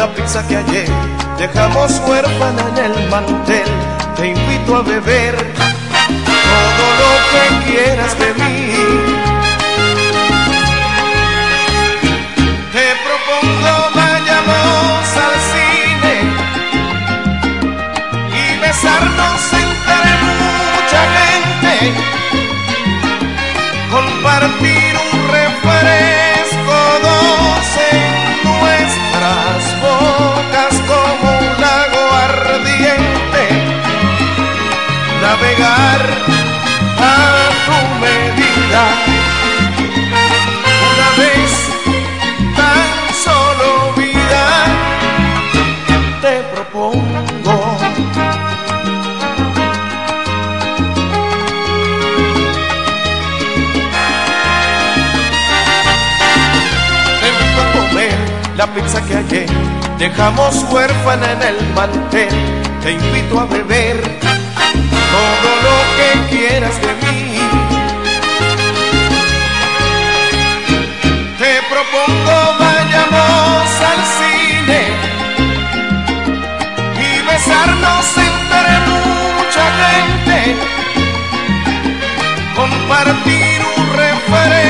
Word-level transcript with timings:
la 0.00 0.14
pizza 0.14 0.40
que 0.48 0.56
ayer 0.56 0.88
dejamos 1.36 2.00
huérfana 2.06 2.64
en 2.70 2.76
el 2.86 3.08
mantel. 3.10 3.68
Te 4.16 4.28
invito 4.28 4.76
a 4.76 4.82
beber 4.82 5.34
todo 6.70 6.86
lo 7.02 7.12
que 7.32 7.44
quieras 7.66 8.18
de 8.18 8.28
mí. 8.40 8.56
Te 12.74 12.86
propongo 13.06 13.72
vayamos 13.94 15.04
al 15.26 15.36
cine 15.52 16.14
y 18.40 18.58
besarnos 18.58 19.40
entre 19.64 20.10
mucha 20.24 21.00
gente. 21.16 22.19
A 35.62 35.98
tu 37.66 37.78
medida. 38.00 38.82
Una 40.88 41.08
vez 41.18 41.52
tan 42.56 42.88
solo 43.24 43.92
vida 43.96 44.44
te 46.22 46.34
propongo. 46.54 47.56
Te 57.20 57.26
invito 57.28 57.60
a 57.60 57.72
comer 57.72 58.18
la 58.56 58.66
pizza 58.66 58.98
que 59.06 59.16
ayer 59.16 59.50
dejamos 59.98 60.64
huérfana 60.70 61.32
en 61.32 61.42
el 61.42 61.74
mantel. 61.74 62.28
Te 62.82 62.92
invito 62.92 63.40
a 63.40 63.44
beber 63.44 64.20
todo 65.20 65.50
lo 65.66 65.76
que 65.96 66.36
quieras 66.36 66.76
de 66.80 66.92
mí. 67.02 67.18
Te 71.40 71.52
propongo 71.72 72.36
vayamos 72.58 73.68
al 73.92 74.00
cine 74.18 74.80
y 77.06 77.10
besarnos 77.30 78.06
entre 78.28 78.72
mucha 78.90 79.64
gente, 79.82 80.36
compartir 82.54 83.58
un 83.76 83.86
refresco 84.02 84.69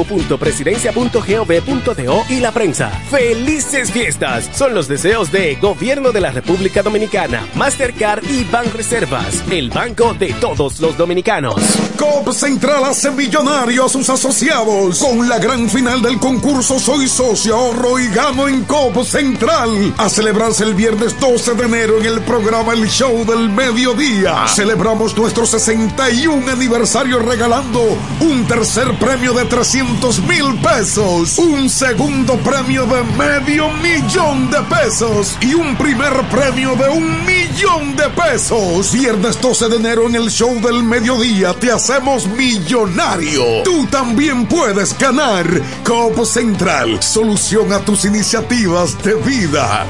www.presidencia.gov.do 0.03 2.23
y 2.29 2.39
la 2.39 2.51
prensa. 2.51 2.89
¡Felices 3.09 3.91
fiestas! 3.91 4.49
Son 4.53 4.73
los 4.73 4.87
deseos 4.87 5.29
de 5.31 5.55
Gobierno 5.55 6.11
de 6.11 6.21
la 6.21 6.31
República 6.31 6.81
Dominicana, 6.81 7.45
Mastercard 7.55 8.23
y 8.29 8.45
Banreservas, 8.45 9.43
el 9.51 9.69
banco 9.69 10.13
de 10.13 10.33
todos 10.33 10.79
los 10.79 10.97
dominicanos. 10.97 11.55
COP 11.97 12.31
Central 12.33 12.85
hace 12.85 13.11
millonario 13.11 13.85
a 13.85 13.89
sus 13.89 14.09
asociados 14.09 14.99
con 14.99 15.29
la 15.29 15.39
gran 15.39 15.69
final 15.69 16.01
del 16.01 16.17
concurso 16.19 16.79
Soy 16.79 17.07
Socio 17.07 17.55
Ahorro 17.55 17.99
y 17.99 18.07
Gano 18.07 18.47
en 18.47 18.63
COP 18.63 19.03
Central. 19.03 19.93
A 19.97 20.09
celebrarse 20.09 20.63
el 20.63 20.73
viernes 20.73 21.19
12 21.19 21.53
de 21.55 21.63
enero 21.63 21.99
en 21.99 22.05
el 22.05 22.21
programa 22.21 22.71
El 22.73 22.89
Show 22.89 23.25
del 23.25 23.49
Mediodía. 23.49 24.47
Celebramos 24.47 25.17
nuestro 25.17 25.45
61 25.45 26.51
aniversario 26.51 27.19
regalando 27.19 27.81
un 28.19 28.47
tercer 28.47 28.97
premio 28.97 29.33
de 29.33 29.45
300 29.45 29.80
mil 29.83 30.59
pesos, 30.61 31.39
un 31.39 31.67
segundo 31.67 32.37
premio 32.37 32.85
de 32.85 33.03
medio 33.17 33.69
millón 33.69 34.51
de 34.51 34.59
pesos 34.61 35.37
y 35.41 35.55
un 35.55 35.75
primer 35.75 36.13
premio 36.29 36.75
de 36.75 36.89
un 36.89 37.25
millón 37.25 37.95
de 37.95 38.07
pesos. 38.09 38.93
Viernes 38.93 39.41
12 39.41 39.69
de 39.69 39.75
enero 39.77 40.07
en 40.07 40.15
el 40.15 40.29
Show 40.29 40.61
del 40.61 40.83
Mediodía 40.83 41.53
te 41.53 41.71
hacemos 41.71 42.27
millonario. 42.27 43.63
Tú 43.63 43.87
también 43.87 44.45
puedes 44.45 44.97
ganar. 44.97 45.47
Copo 45.83 46.25
Central, 46.25 47.01
solución 47.01 47.73
a 47.73 47.79
tus 47.79 48.05
iniciativas 48.05 49.01
de 49.03 49.15
vida. 49.15 49.85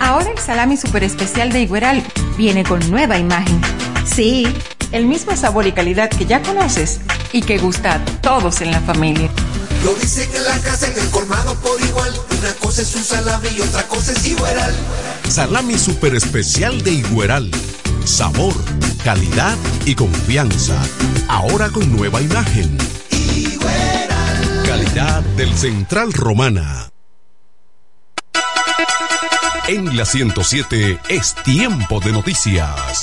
Ahora 0.00 0.30
el 0.30 0.38
salami 0.38 0.76
super 0.76 1.04
especial 1.04 1.52
de 1.52 1.62
Igueral 1.62 2.02
viene 2.36 2.64
con 2.64 2.90
nueva 2.90 3.18
imagen. 3.18 3.60
Sí, 4.04 4.46
el 4.92 5.06
mismo 5.06 5.36
sabor 5.36 5.66
y 5.66 5.72
calidad 5.72 6.10
que 6.10 6.26
ya 6.26 6.42
conoces 6.42 7.00
y 7.32 7.42
que 7.42 7.58
gusta 7.58 7.94
a 7.94 8.04
todos 8.20 8.60
en 8.60 8.70
la 8.70 8.80
familia. 8.80 9.30
Lo 9.84 9.94
dicen 9.94 10.28
en 10.34 10.44
la 10.44 10.58
casa, 10.60 10.88
en 10.88 10.98
el 10.98 11.08
colmado 11.10 11.54
por 11.56 11.80
igual. 11.80 12.12
Una 12.38 12.52
cosa 12.54 12.82
es 12.82 12.94
un 12.94 13.04
salami 13.04 13.48
y 13.56 13.60
otra 13.60 13.86
cosa 13.88 14.12
es 14.12 14.26
Igueral. 14.26 14.74
Salami 15.28 15.78
super 15.78 16.14
especial 16.14 16.82
de 16.82 16.92
Igueral. 16.92 17.50
sabor, 18.04 18.54
calidad 19.04 19.56
y 19.84 19.94
confianza. 19.94 20.80
Ahora 21.28 21.68
con 21.70 21.94
nueva 21.94 22.20
imagen. 22.20 22.78
Calidad 24.64 25.22
del 25.36 25.56
Central 25.56 26.12
Romana. 26.12 26.90
En 29.68 29.96
la 29.96 30.04
107 30.04 31.00
es 31.08 31.34
tiempo 31.44 31.98
de 32.00 32.12
noticias. 32.12 33.02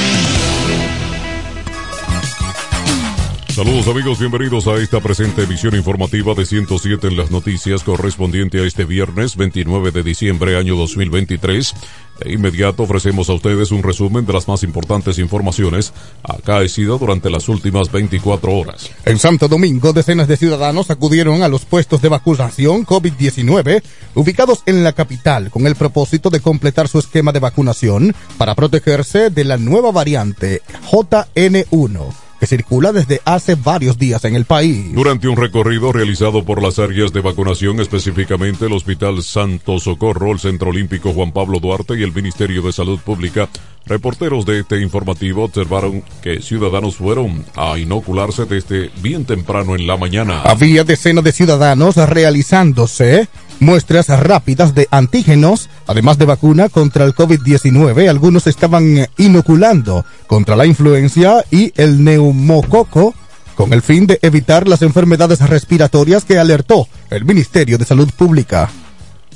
Saludos 3.51 3.85
amigos, 3.89 4.17
bienvenidos 4.17 4.65
a 4.67 4.75
esta 4.77 5.01
presente 5.01 5.43
emisión 5.43 5.75
informativa 5.75 6.33
de 6.33 6.45
107 6.45 7.07
en 7.07 7.17
las 7.17 7.31
noticias 7.31 7.83
correspondiente 7.83 8.61
a 8.61 8.63
este 8.65 8.85
viernes 8.85 9.35
29 9.35 9.91
de 9.91 10.03
diciembre 10.03 10.57
año 10.57 10.77
2023. 10.77 11.73
De 12.21 12.31
inmediato 12.31 12.83
ofrecemos 12.83 13.29
a 13.29 13.33
ustedes 13.33 13.71
un 13.71 13.83
resumen 13.83 14.25
de 14.25 14.31
las 14.31 14.47
más 14.47 14.63
importantes 14.63 15.19
informaciones 15.19 15.91
acaecidas 16.23 16.97
durante 16.97 17.29
las 17.29 17.49
últimas 17.49 17.91
24 17.91 18.53
horas. 18.53 18.89
En 19.03 19.19
Santo 19.19 19.49
Domingo, 19.49 19.91
decenas 19.91 20.29
de 20.29 20.37
ciudadanos 20.37 20.89
acudieron 20.89 21.43
a 21.43 21.49
los 21.49 21.65
puestos 21.65 22.01
de 22.01 22.07
vacunación 22.07 22.85
COVID-19 22.85 23.83
ubicados 24.15 24.63
en 24.65 24.85
la 24.85 24.93
capital 24.93 25.51
con 25.51 25.67
el 25.67 25.75
propósito 25.75 26.29
de 26.29 26.39
completar 26.39 26.87
su 26.87 26.99
esquema 26.99 27.33
de 27.33 27.39
vacunación 27.39 28.15
para 28.37 28.55
protegerse 28.55 29.29
de 29.29 29.43
la 29.43 29.57
nueva 29.57 29.91
variante 29.91 30.61
JN1 30.89 32.30
que 32.41 32.47
circula 32.47 32.91
desde 32.91 33.21
hace 33.23 33.53
varios 33.53 33.99
días 33.99 34.25
en 34.25 34.33
el 34.33 34.45
país. 34.45 34.95
Durante 34.95 35.27
un 35.27 35.37
recorrido 35.37 35.91
realizado 35.91 36.43
por 36.43 36.59
las 36.63 36.79
áreas 36.79 37.13
de 37.13 37.21
vacunación, 37.21 37.79
específicamente 37.79 38.65
el 38.65 38.73
Hospital 38.73 39.21
Santo 39.21 39.77
Socorro, 39.77 40.31
el 40.31 40.39
Centro 40.39 40.71
Olímpico 40.71 41.13
Juan 41.13 41.33
Pablo 41.33 41.59
Duarte 41.59 41.99
y 41.99 42.01
el 42.01 42.11
Ministerio 42.11 42.63
de 42.63 42.73
Salud 42.73 42.99
Pública, 42.99 43.47
reporteros 43.85 44.45
de 44.45 44.59
este 44.61 44.81
informativo 44.81 45.45
observaron 45.45 46.03
que 46.21 46.41
ciudadanos 46.41 46.95
fueron 46.95 47.45
a 47.55 47.77
inocularse 47.77 48.45
desde 48.45 48.91
bien 49.01 49.25
temprano 49.25 49.75
en 49.75 49.87
la 49.87 49.97
mañana. 49.97 50.41
Había 50.41 50.83
decenas 50.83 51.23
de 51.23 51.31
ciudadanos 51.31 51.95
realizándose 51.97 53.27
muestras 53.59 54.07
rápidas 54.07 54.73
de 54.75 54.87
antígenos, 54.91 55.69
además 55.87 56.17
de 56.17 56.25
vacuna 56.25 56.69
contra 56.69 57.05
el 57.05 57.15
COVID-19. 57.15 58.09
Algunos 58.09 58.47
estaban 58.47 59.07
inoculando 59.17 60.05
contra 60.27 60.55
la 60.55 60.65
influencia 60.65 61.45
y 61.51 61.71
el 61.77 62.03
neumococo 62.03 63.13
con 63.55 63.73
el 63.73 63.81
fin 63.81 64.07
de 64.07 64.17
evitar 64.21 64.67
las 64.67 64.81
enfermedades 64.81 65.39
respiratorias 65.47 66.25
que 66.25 66.39
alertó 66.39 66.87
el 67.09 67.25
Ministerio 67.25 67.77
de 67.77 67.85
Salud 67.85 68.09
Pública. 68.17 68.69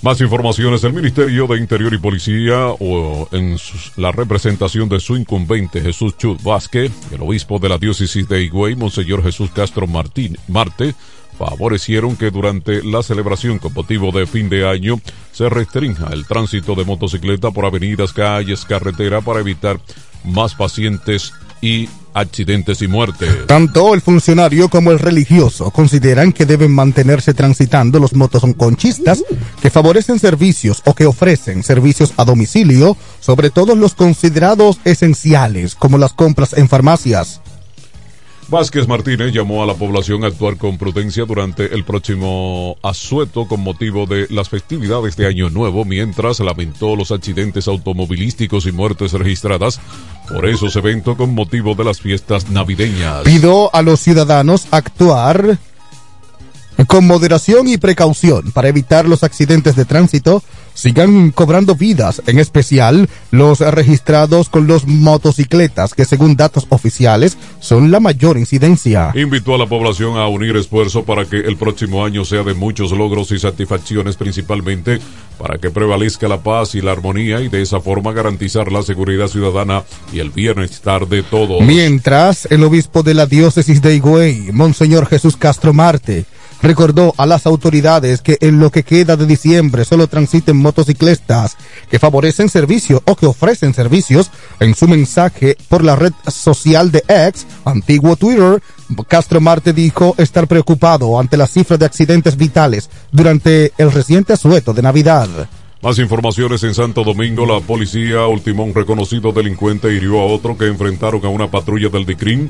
Más 0.05 0.21
informaciones, 0.21 0.83
el 0.83 0.93
Ministerio 0.93 1.47
de 1.47 1.57
Interior 1.57 1.91
y 1.91 1.97
Policía, 1.97 2.67
o 2.67 3.27
en 3.31 3.57
la 3.97 4.11
representación 4.11 4.87
de 4.87 4.99
su 4.99 5.17
incumbente 5.17 5.81
Jesús 5.81 6.15
Chut 6.15 6.43
Vázquez, 6.43 6.91
el 7.11 7.23
obispo 7.23 7.57
de 7.57 7.69
la 7.69 7.79
diócesis 7.79 8.29
de 8.29 8.43
Higüey, 8.43 8.75
Monseñor 8.75 9.23
Jesús 9.23 9.49
Castro 9.49 9.87
Martín, 9.87 10.37
Marte, 10.47 10.93
favorecieron 11.39 12.17
que 12.17 12.29
durante 12.29 12.83
la 12.83 13.01
celebración 13.01 13.57
con 13.57 13.73
motivo 13.73 14.11
de 14.11 14.27
fin 14.27 14.47
de 14.47 14.69
año 14.69 15.01
se 15.31 15.49
restrinja 15.49 16.13
el 16.13 16.27
tránsito 16.27 16.75
de 16.75 16.85
motocicleta 16.85 17.49
por 17.49 17.65
avenidas, 17.65 18.13
calles, 18.13 18.63
carretera 18.63 19.21
para 19.21 19.39
evitar 19.39 19.79
más 20.23 20.53
pacientes 20.53 21.33
y 21.61 21.89
accidentes 22.13 22.81
y 22.81 22.87
muertes. 22.87 23.45
Tanto 23.45 23.93
el 23.93 24.01
funcionario 24.01 24.69
como 24.69 24.91
el 24.91 24.99
religioso 24.99 25.69
consideran 25.71 26.31
que 26.31 26.45
deben 26.45 26.71
mantenerse 26.71 27.33
transitando 27.33 27.99
los 27.99 28.13
motoconchistas 28.13 29.23
que 29.61 29.69
favorecen 29.69 30.19
servicios 30.19 30.81
o 30.85 30.93
que 30.93 31.05
ofrecen 31.05 31.61
servicios 31.63 32.13
a 32.17 32.23
domicilio, 32.23 32.95
sobre 33.19 33.49
todo 33.49 33.75
los 33.75 33.95
considerados 33.95 34.79
esenciales 34.85 35.75
como 35.75 35.97
las 35.97 36.13
compras 36.13 36.53
en 36.53 36.69
farmacias. 36.69 37.41
Vázquez 38.47 38.87
Martínez 38.87 39.33
llamó 39.33 39.63
a 39.63 39.65
la 39.65 39.73
población 39.73 40.23
a 40.23 40.27
actuar 40.27 40.57
con 40.57 40.77
prudencia 40.77 41.25
durante 41.25 41.73
el 41.73 41.83
próximo 41.83 42.77
asueto 42.83 43.47
con 43.47 43.61
motivo 43.61 44.05
de 44.05 44.27
las 44.29 44.49
festividades 44.49 45.15
de 45.15 45.25
Año 45.25 45.49
Nuevo, 45.49 45.83
mientras 45.83 46.39
lamentó 46.39 46.95
los 46.95 47.11
accidentes 47.11 47.67
automovilísticos 47.67 48.67
y 48.67 48.71
muertes 48.71 49.13
registradas 49.13 49.79
por 50.29 50.47
esos 50.47 50.75
eventos 50.75 51.17
con 51.17 51.33
motivo 51.33 51.73
de 51.73 51.85
las 51.85 51.99
fiestas 51.99 52.49
navideñas. 52.49 53.23
Pido 53.23 53.73
a 53.73 53.81
los 53.81 53.99
ciudadanos 53.99 54.67
actuar 54.69 55.57
con 56.87 57.07
moderación 57.07 57.67
y 57.67 57.77
precaución 57.77 58.51
para 58.51 58.67
evitar 58.67 59.07
los 59.07 59.23
accidentes 59.23 59.75
de 59.75 59.85
tránsito 59.85 60.43
sigan 60.75 61.31
cobrando 61.31 61.73
vidas, 61.73 62.21
en 62.27 62.37
especial 62.37 63.09
los 63.31 63.61
registrados 63.61 64.49
con 64.49 64.67
los 64.67 64.85
motocicletas, 64.85 65.95
que 65.95 66.05
según 66.05 66.35
datos 66.35 66.67
oficiales 66.69 67.37
son 67.59 67.89
la 67.89 67.99
mayor 67.99 68.37
incidencia. 68.37 69.11
Invitó 69.15 69.55
a 69.55 69.57
la 69.57 69.65
población 69.65 70.17
a 70.17 70.27
unir 70.27 70.55
esfuerzo 70.55 71.03
para 71.03 71.25
que 71.25 71.37
el 71.37 71.57
próximo 71.57 72.05
año 72.05 72.23
sea 72.23 72.43
de 72.43 72.53
muchos 72.53 72.91
logros 72.91 73.31
y 73.31 73.39
satisfacciones, 73.39 74.17
principalmente 74.17 74.99
para 75.39 75.57
que 75.57 75.69
prevalezca 75.69 76.27
la 76.27 76.41
paz 76.41 76.75
y 76.75 76.81
la 76.81 76.91
armonía 76.91 77.41
y 77.41 77.49
de 77.49 77.61
esa 77.61 77.81
forma 77.81 78.13
garantizar 78.13 78.71
la 78.71 78.83
seguridad 78.83 79.27
ciudadana 79.27 79.83
y 80.13 80.19
el 80.19 80.29
bienestar 80.29 81.07
de 81.07 81.23
todos. 81.23 81.61
Mientras, 81.61 82.47
el 82.51 82.63
obispo 82.63 83.03
de 83.03 83.13
la 83.13 83.25
diócesis 83.25 83.81
de 83.81 83.95
Higüey, 83.95 84.51
Monseñor 84.51 85.07
Jesús 85.07 85.35
Castro 85.37 85.73
Marte, 85.73 86.25
recordó 86.61 87.13
a 87.17 87.25
las 87.25 87.45
autoridades 87.45 88.21
que 88.21 88.37
en 88.41 88.59
lo 88.59 88.71
que 88.71 88.83
queda 88.83 89.15
de 89.15 89.25
diciembre 89.25 89.85
solo 89.85 90.07
transiten 90.07 90.57
motociclistas 90.57 91.57
que 91.89 91.99
favorecen 91.99 92.49
servicios 92.49 93.01
o 93.05 93.15
que 93.15 93.25
ofrecen 93.25 93.73
servicios. 93.73 94.31
En 94.59 94.75
su 94.75 94.87
mensaje 94.87 95.57
por 95.69 95.83
la 95.83 95.95
red 95.95 96.13
social 96.27 96.91
de 96.91 97.03
X, 97.07 97.45
antiguo 97.65 98.15
Twitter, 98.15 98.61
Castro 99.07 99.41
Marte 99.41 99.73
dijo 99.73 100.15
estar 100.17 100.47
preocupado 100.47 101.19
ante 101.19 101.37
la 101.37 101.47
cifra 101.47 101.77
de 101.77 101.85
accidentes 101.85 102.37
vitales 102.37 102.89
durante 103.11 103.73
el 103.77 103.91
reciente 103.91 104.33
asueto 104.33 104.73
de 104.73 104.81
Navidad. 104.81 105.29
Más 105.85 105.99
informaciones 105.99 106.63
en 106.63 106.73
Santo 106.73 107.03
Domingo, 107.03 107.45
la 107.45 107.59
policía 107.59 108.25
ultimó 108.25 108.63
un 108.63 108.73
reconocido 108.73 109.31
delincuente 109.31 109.93
y 109.93 109.97
hirió 109.97 110.19
a 110.19 110.25
otro 110.25 110.57
que 110.57 110.65
enfrentaron 110.65 111.23
a 111.23 111.29
una 111.29 111.51
patrulla 111.51 111.89
del 111.89 112.07
DICRIN. 112.07 112.49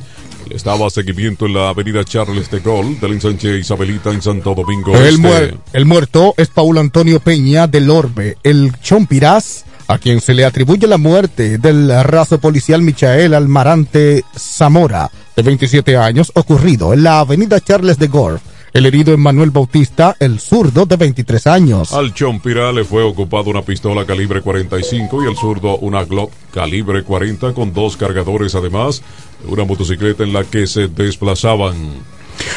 Estaba 0.50 0.88
a 0.88 0.90
seguimiento 0.90 1.46
en 1.46 1.54
la 1.54 1.68
avenida 1.68 2.06
Charles 2.06 2.50
de 2.50 2.62
Gaulle 2.62 2.96
del 3.02 3.12
ensanche 3.12 3.60
Isabelita 3.60 4.12
en 4.12 4.22
Santo 4.22 4.56
Domingo. 4.56 4.96
El, 4.96 5.26
este. 5.26 5.58
el 5.74 5.86
muerto 5.86 6.34
es 6.38 6.48
Paulo 6.48 6.80
Antonio 6.80 7.20
Peña 7.20 7.68
del 7.68 7.90
Orbe, 7.90 8.38
el 8.42 8.72
Chompiraz, 8.82 9.66
a 9.90 9.98
quien 9.98 10.22
se 10.22 10.34
le 10.34 10.46
atribuye 10.46 10.88
la 10.88 10.98
muerte 10.98 11.58
del 11.58 11.92
raso 12.06 12.40
policial 12.40 12.84
Michael 12.84 13.34
Almarante 13.34 14.24
Zamora, 14.34 15.12
de 15.36 15.44
27 15.44 15.98
años, 15.98 16.32
ocurrido 16.36 16.94
en 16.94 17.04
la 17.04 17.20
avenida 17.20 17.60
Charles 17.60 18.00
de 18.00 18.08
Gaulle 18.08 18.40
el 18.76 18.86
herido 18.86 19.14
es 19.14 19.18
Manuel 19.18 19.52
Bautista, 19.52 20.18
el 20.20 20.42
zurdo 20.42 20.86
de 20.86 20.98
23 20.98 21.48
años. 21.48 21.94
Al 21.94 22.14
Chompira 22.14 22.74
le 22.74 22.84
fue 22.84 23.04
ocupada 23.04 23.50
una 23.50 23.62
pistola 23.62 24.06
calibre 24.06 24.42
45 24.42 25.24
y 25.24 25.28
el 25.28 25.38
zurdo 25.38 25.78
una 25.78 26.04
Glock 26.04 26.30
calibre 26.54 27.04
40 27.04 27.54
con 27.54 27.72
dos 27.72 27.96
cargadores 27.96 28.54
además 28.54 29.02
de 29.42 29.54
una 29.54 29.64
motocicleta 29.64 30.24
en 30.24 30.34
la 30.34 30.44
que 30.44 30.68
se 30.68 30.90
desplazaban. 30.90 31.74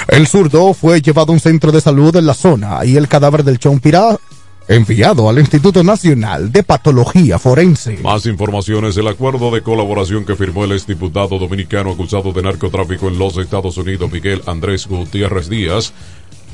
El 0.08 0.26
zurdo 0.26 0.74
fue 0.74 1.00
llevado 1.00 1.30
a 1.30 1.34
un 1.34 1.40
centro 1.40 1.70
de 1.70 1.80
salud 1.80 2.16
en 2.16 2.26
la 2.26 2.34
zona 2.34 2.84
y 2.84 2.96
el 2.96 3.06
cadáver 3.06 3.44
del 3.44 3.60
Chompira 3.60 4.18
enviado 4.68 5.30
al 5.30 5.38
Instituto 5.38 5.82
Nacional 5.82 6.52
de 6.52 6.62
Patología 6.62 7.38
Forense. 7.38 7.98
Más 8.02 8.26
informaciones, 8.26 8.98
el 8.98 9.08
acuerdo 9.08 9.50
de 9.50 9.62
colaboración 9.62 10.26
que 10.26 10.36
firmó 10.36 10.64
el 10.64 10.72
exdiputado 10.72 11.38
dominicano 11.38 11.92
acusado 11.92 12.32
de 12.32 12.42
narcotráfico 12.42 13.08
en 13.08 13.18
los 13.18 13.38
Estados 13.38 13.78
Unidos, 13.78 14.12
Miguel 14.12 14.42
Andrés 14.46 14.86
Gutiérrez 14.86 15.48
Díaz, 15.48 15.94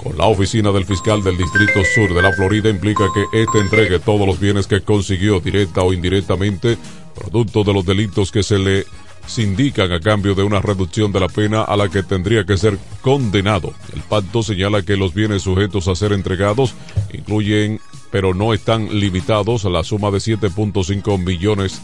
con 0.01 0.17
la 0.17 0.27
oficina 0.27 0.71
del 0.71 0.85
fiscal 0.85 1.25
del 1.25 1.37
Distrito 1.37 1.81
Sur 1.95 2.15
de 2.15 2.23
la 2.23 2.33
Florida 2.33 2.69
implica 2.69 3.05
que 3.13 3.43
éste 3.43 3.59
entregue 3.59 3.99
todos 3.99 4.27
los 4.27 4.39
bienes 4.39 4.69
que 4.69 4.83
consiguió 4.83 5.41
directa 5.41 5.83
o 5.83 5.93
indirectamente, 5.93 6.79
producto 7.15 7.65
de 7.65 7.73
los 7.73 7.85
delitos 7.85 8.31
que 8.31 8.45
se 8.45 8.59
le 8.59 8.85
sindican 9.27 9.91
a 9.93 10.01
cambio 10.01 10.35
de 10.35 10.43
una 10.43 10.61
reducción 10.61 11.11
de 11.11 11.21
la 11.21 11.29
pena 11.29 11.63
a 11.63 11.77
la 11.77 11.89
que 11.89 12.03
tendría 12.03 12.45
que 12.45 12.59
ser 12.59 12.79
condenado. 13.01 13.73
El 13.95 14.03
pacto 14.03 14.43
señala 14.43 14.83
que 14.83 14.97
los 14.97 15.15
bienes 15.15 15.43
sujetos 15.43 15.89
a 15.89 15.97
ser 15.97 16.13
entregados 16.13 16.75
incluyen 17.13 17.81
pero 18.15 18.33
no 18.33 18.55
están 18.55 19.01
limitados 19.01 19.65
a 19.65 19.71
la 19.71 19.83
suma 19.83 20.13
de 20.13 20.19
7.5 20.19 21.19
millones 21.19 21.83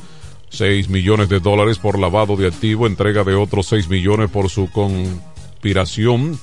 6 0.50 0.88
millones 0.88 1.28
de 1.28 1.40
dólares 1.40 1.78
por 1.78 1.98
lavado 1.98 2.36
de 2.36 2.46
activo, 2.46 2.86
entrega 2.86 3.24
de 3.24 3.34
otros 3.34 3.66
6 3.66 3.88
millones 3.88 4.30
por 4.30 4.48
su 4.48 4.68
expiración 5.54 6.38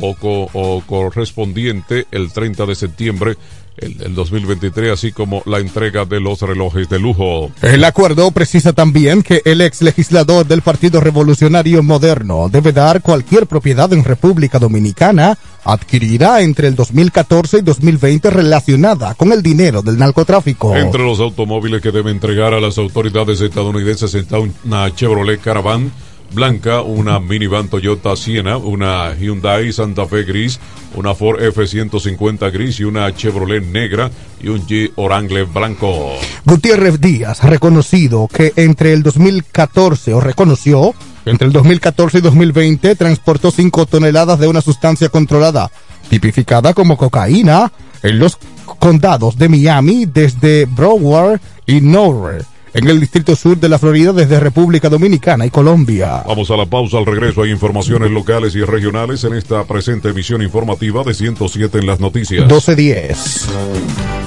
o, 0.00 0.14
co- 0.14 0.48
o 0.52 0.82
correspondiente 0.86 2.06
el 2.12 2.32
30 2.32 2.64
de 2.66 2.74
septiembre 2.76 3.36
el, 3.76 3.98
del 3.98 4.14
2023, 4.14 4.92
así 4.92 5.10
como 5.10 5.42
la 5.46 5.58
entrega 5.58 6.04
de 6.04 6.20
los 6.20 6.40
relojes 6.42 6.88
de 6.88 7.00
lujo. 7.00 7.50
El 7.60 7.82
acuerdo 7.82 8.30
precisa 8.30 8.72
también 8.72 9.22
que 9.24 9.42
el 9.44 9.60
ex 9.60 9.82
legislador 9.82 10.46
del 10.46 10.62
Partido 10.62 11.00
Revolucionario 11.00 11.82
Moderno 11.82 12.48
debe 12.48 12.72
dar 12.72 13.02
cualquier 13.02 13.46
propiedad 13.48 13.92
en 13.92 14.04
República 14.04 14.60
Dominicana 14.60 15.36
adquirida 15.64 16.40
entre 16.42 16.68
el 16.68 16.74
2014 16.74 17.58
y 17.58 17.62
2020 17.62 18.30
relacionada 18.30 19.14
con 19.14 19.32
el 19.32 19.42
dinero 19.42 19.82
del 19.82 19.98
narcotráfico. 19.98 20.76
Entre 20.76 21.02
los 21.02 21.20
automóviles 21.20 21.80
que 21.80 21.92
debe 21.92 22.10
entregar 22.10 22.54
a 22.54 22.60
las 22.60 22.78
autoridades 22.78 23.40
estadounidenses 23.40 24.14
está 24.14 24.38
una 24.38 24.94
Chevrolet 24.94 25.40
Caravan 25.40 25.90
blanca, 26.34 26.82
una 26.82 27.20
minivan 27.20 27.68
Toyota 27.68 28.16
Siena, 28.16 28.56
una 28.56 29.14
Hyundai 29.14 29.72
Santa 29.72 30.06
Fe 30.06 30.24
gris, 30.24 30.58
una 30.94 31.14
Ford 31.14 31.42
F-150 31.42 32.52
gris 32.52 32.80
y 32.80 32.84
una 32.84 33.14
Chevrolet 33.14 33.64
negra 33.64 34.10
y 34.42 34.48
un 34.48 34.66
Jeep 34.66 34.92
Orangle 34.96 35.44
blanco. 35.44 36.12
Gutiérrez 36.44 37.00
Díaz 37.00 37.42
ha 37.44 37.48
reconocido 37.48 38.28
que 38.28 38.52
entre 38.56 38.92
el 38.92 39.02
2014, 39.02 40.14
o 40.14 40.20
reconoció, 40.20 40.94
entre 41.24 41.46
el 41.46 41.52
2014 41.52 42.18
y 42.18 42.20
2020 42.20 42.96
transportó 42.96 43.50
5 43.50 43.86
toneladas 43.86 44.38
de 44.38 44.48
una 44.48 44.60
sustancia 44.60 45.08
controlada, 45.08 45.70
tipificada 46.08 46.74
como 46.74 46.96
cocaína, 46.96 47.72
en 48.02 48.18
los 48.18 48.38
condados 48.78 49.38
de 49.38 49.48
Miami, 49.48 50.06
desde 50.06 50.66
Broward 50.66 51.40
y 51.66 51.80
Norway, 51.80 52.42
en 52.74 52.88
el 52.88 53.00
distrito 53.00 53.36
sur 53.36 53.56
de 53.58 53.68
la 53.68 53.78
Florida, 53.78 54.12
desde 54.12 54.40
República 54.40 54.88
Dominicana 54.88 55.46
y 55.46 55.50
Colombia. 55.50 56.24
Vamos 56.26 56.50
a 56.50 56.56
la 56.56 56.66
pausa, 56.66 56.98
al 56.98 57.06
regreso 57.06 57.42
hay 57.42 57.50
informaciones 57.50 58.10
locales 58.10 58.54
y 58.56 58.62
regionales 58.62 59.24
en 59.24 59.34
esta 59.34 59.64
presente 59.64 60.10
emisión 60.10 60.42
informativa 60.42 61.04
de 61.04 61.14
107 61.14 61.78
en 61.78 61.86
las 61.86 62.00
noticias. 62.00 62.40
1210. 62.40 63.48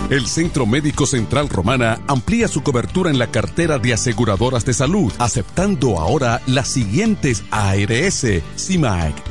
El 0.10 0.26
Centro 0.26 0.66
Médico 0.66 1.06
Central 1.06 1.50
Romana 1.50 2.00
amplía 2.08 2.48
su 2.48 2.64
cobertura 2.64 3.10
en 3.10 3.20
la 3.20 3.28
cartera 3.28 3.78
de 3.78 3.92
aseguradoras 3.92 4.64
de 4.64 4.74
salud, 4.74 5.12
aceptando 5.20 6.00
ahora 6.00 6.42
las 6.48 6.70
siguientes 6.70 7.44
ARS, 7.52 8.26
CIMAC, 8.58 9.14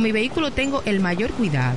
Con 0.00 0.04
mi 0.06 0.12
vehículo 0.12 0.50
tengo 0.50 0.82
el 0.86 0.98
mayor 0.98 1.30
cuidado. 1.32 1.76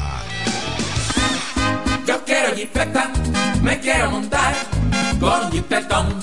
Yo 2.06 2.24
quiero 2.24 2.54
jipeta, 2.54 3.10
me 3.62 3.80
quiero 3.80 4.10
montar 4.10 4.54
con 5.18 5.50
jipetón, 5.50 6.14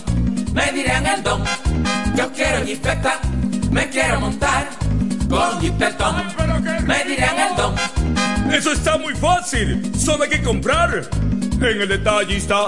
me 0.53 0.71
dirán 0.71 1.05
el 1.07 1.23
don. 1.23 1.43
Yo 2.15 2.31
quiero 2.33 2.63
jipeta, 2.65 3.19
me 3.71 3.89
quiero 3.89 4.19
montar 4.19 4.69
con 5.29 5.59
jipetón, 5.59 6.15
me 6.85 7.03
dirán 7.05 7.39
el 7.39 7.55
don. 7.55 7.73
Eso 8.53 8.73
está 8.73 8.97
muy 8.97 9.15
fácil. 9.15 9.91
Solo 9.97 10.23
hay 10.23 10.29
que 10.29 10.41
comprar. 10.41 11.09
En 11.61 11.81
el 11.81 11.87
detallista 11.87 12.67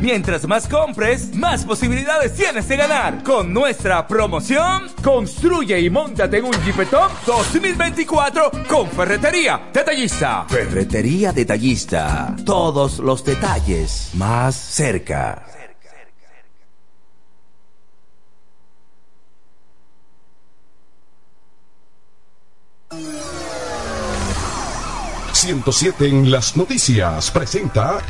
Mientras 0.00 0.46
más 0.46 0.68
compres, 0.68 1.34
más 1.34 1.64
posibilidades 1.64 2.34
tienes 2.34 2.68
de 2.68 2.76
ganar. 2.76 3.22
Con 3.22 3.52
nuestra 3.52 4.06
promoción, 4.06 4.88
construye 5.02 5.80
y 5.80 5.90
montate 5.90 6.38
en 6.38 6.46
un 6.46 6.64
Jeepetop 6.64 7.10
2024 7.26 8.50
con 8.68 8.88
Ferretería 8.90 9.68
Detallista. 9.72 10.46
Ferretería 10.48 11.32
Detallista. 11.32 12.34
Todos 12.44 12.98
los 12.98 13.24
detalles 13.24 14.10
más 14.14 14.54
cerca. 14.54 15.42
...107 25.36 26.08
en 26.08 26.30
las 26.30 26.56
noticias 26.56 27.30
presenta... 27.30 28.00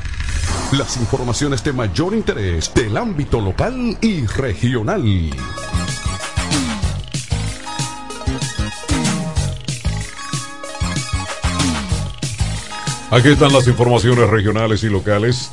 ...las 0.73 0.97
informaciones 0.97 1.63
de 1.63 1.73
mayor 1.73 2.15
interés... 2.15 2.73
...del 2.75 2.97
ámbito 2.97 3.41
local 3.41 3.97
y 4.01 4.27
regional. 4.27 5.31
Aquí 13.11 13.29
están 13.29 13.53
las 13.53 13.69
informaciones 13.69 14.29
regionales 14.29 14.83
y 14.83 14.89
locales. 14.89 15.51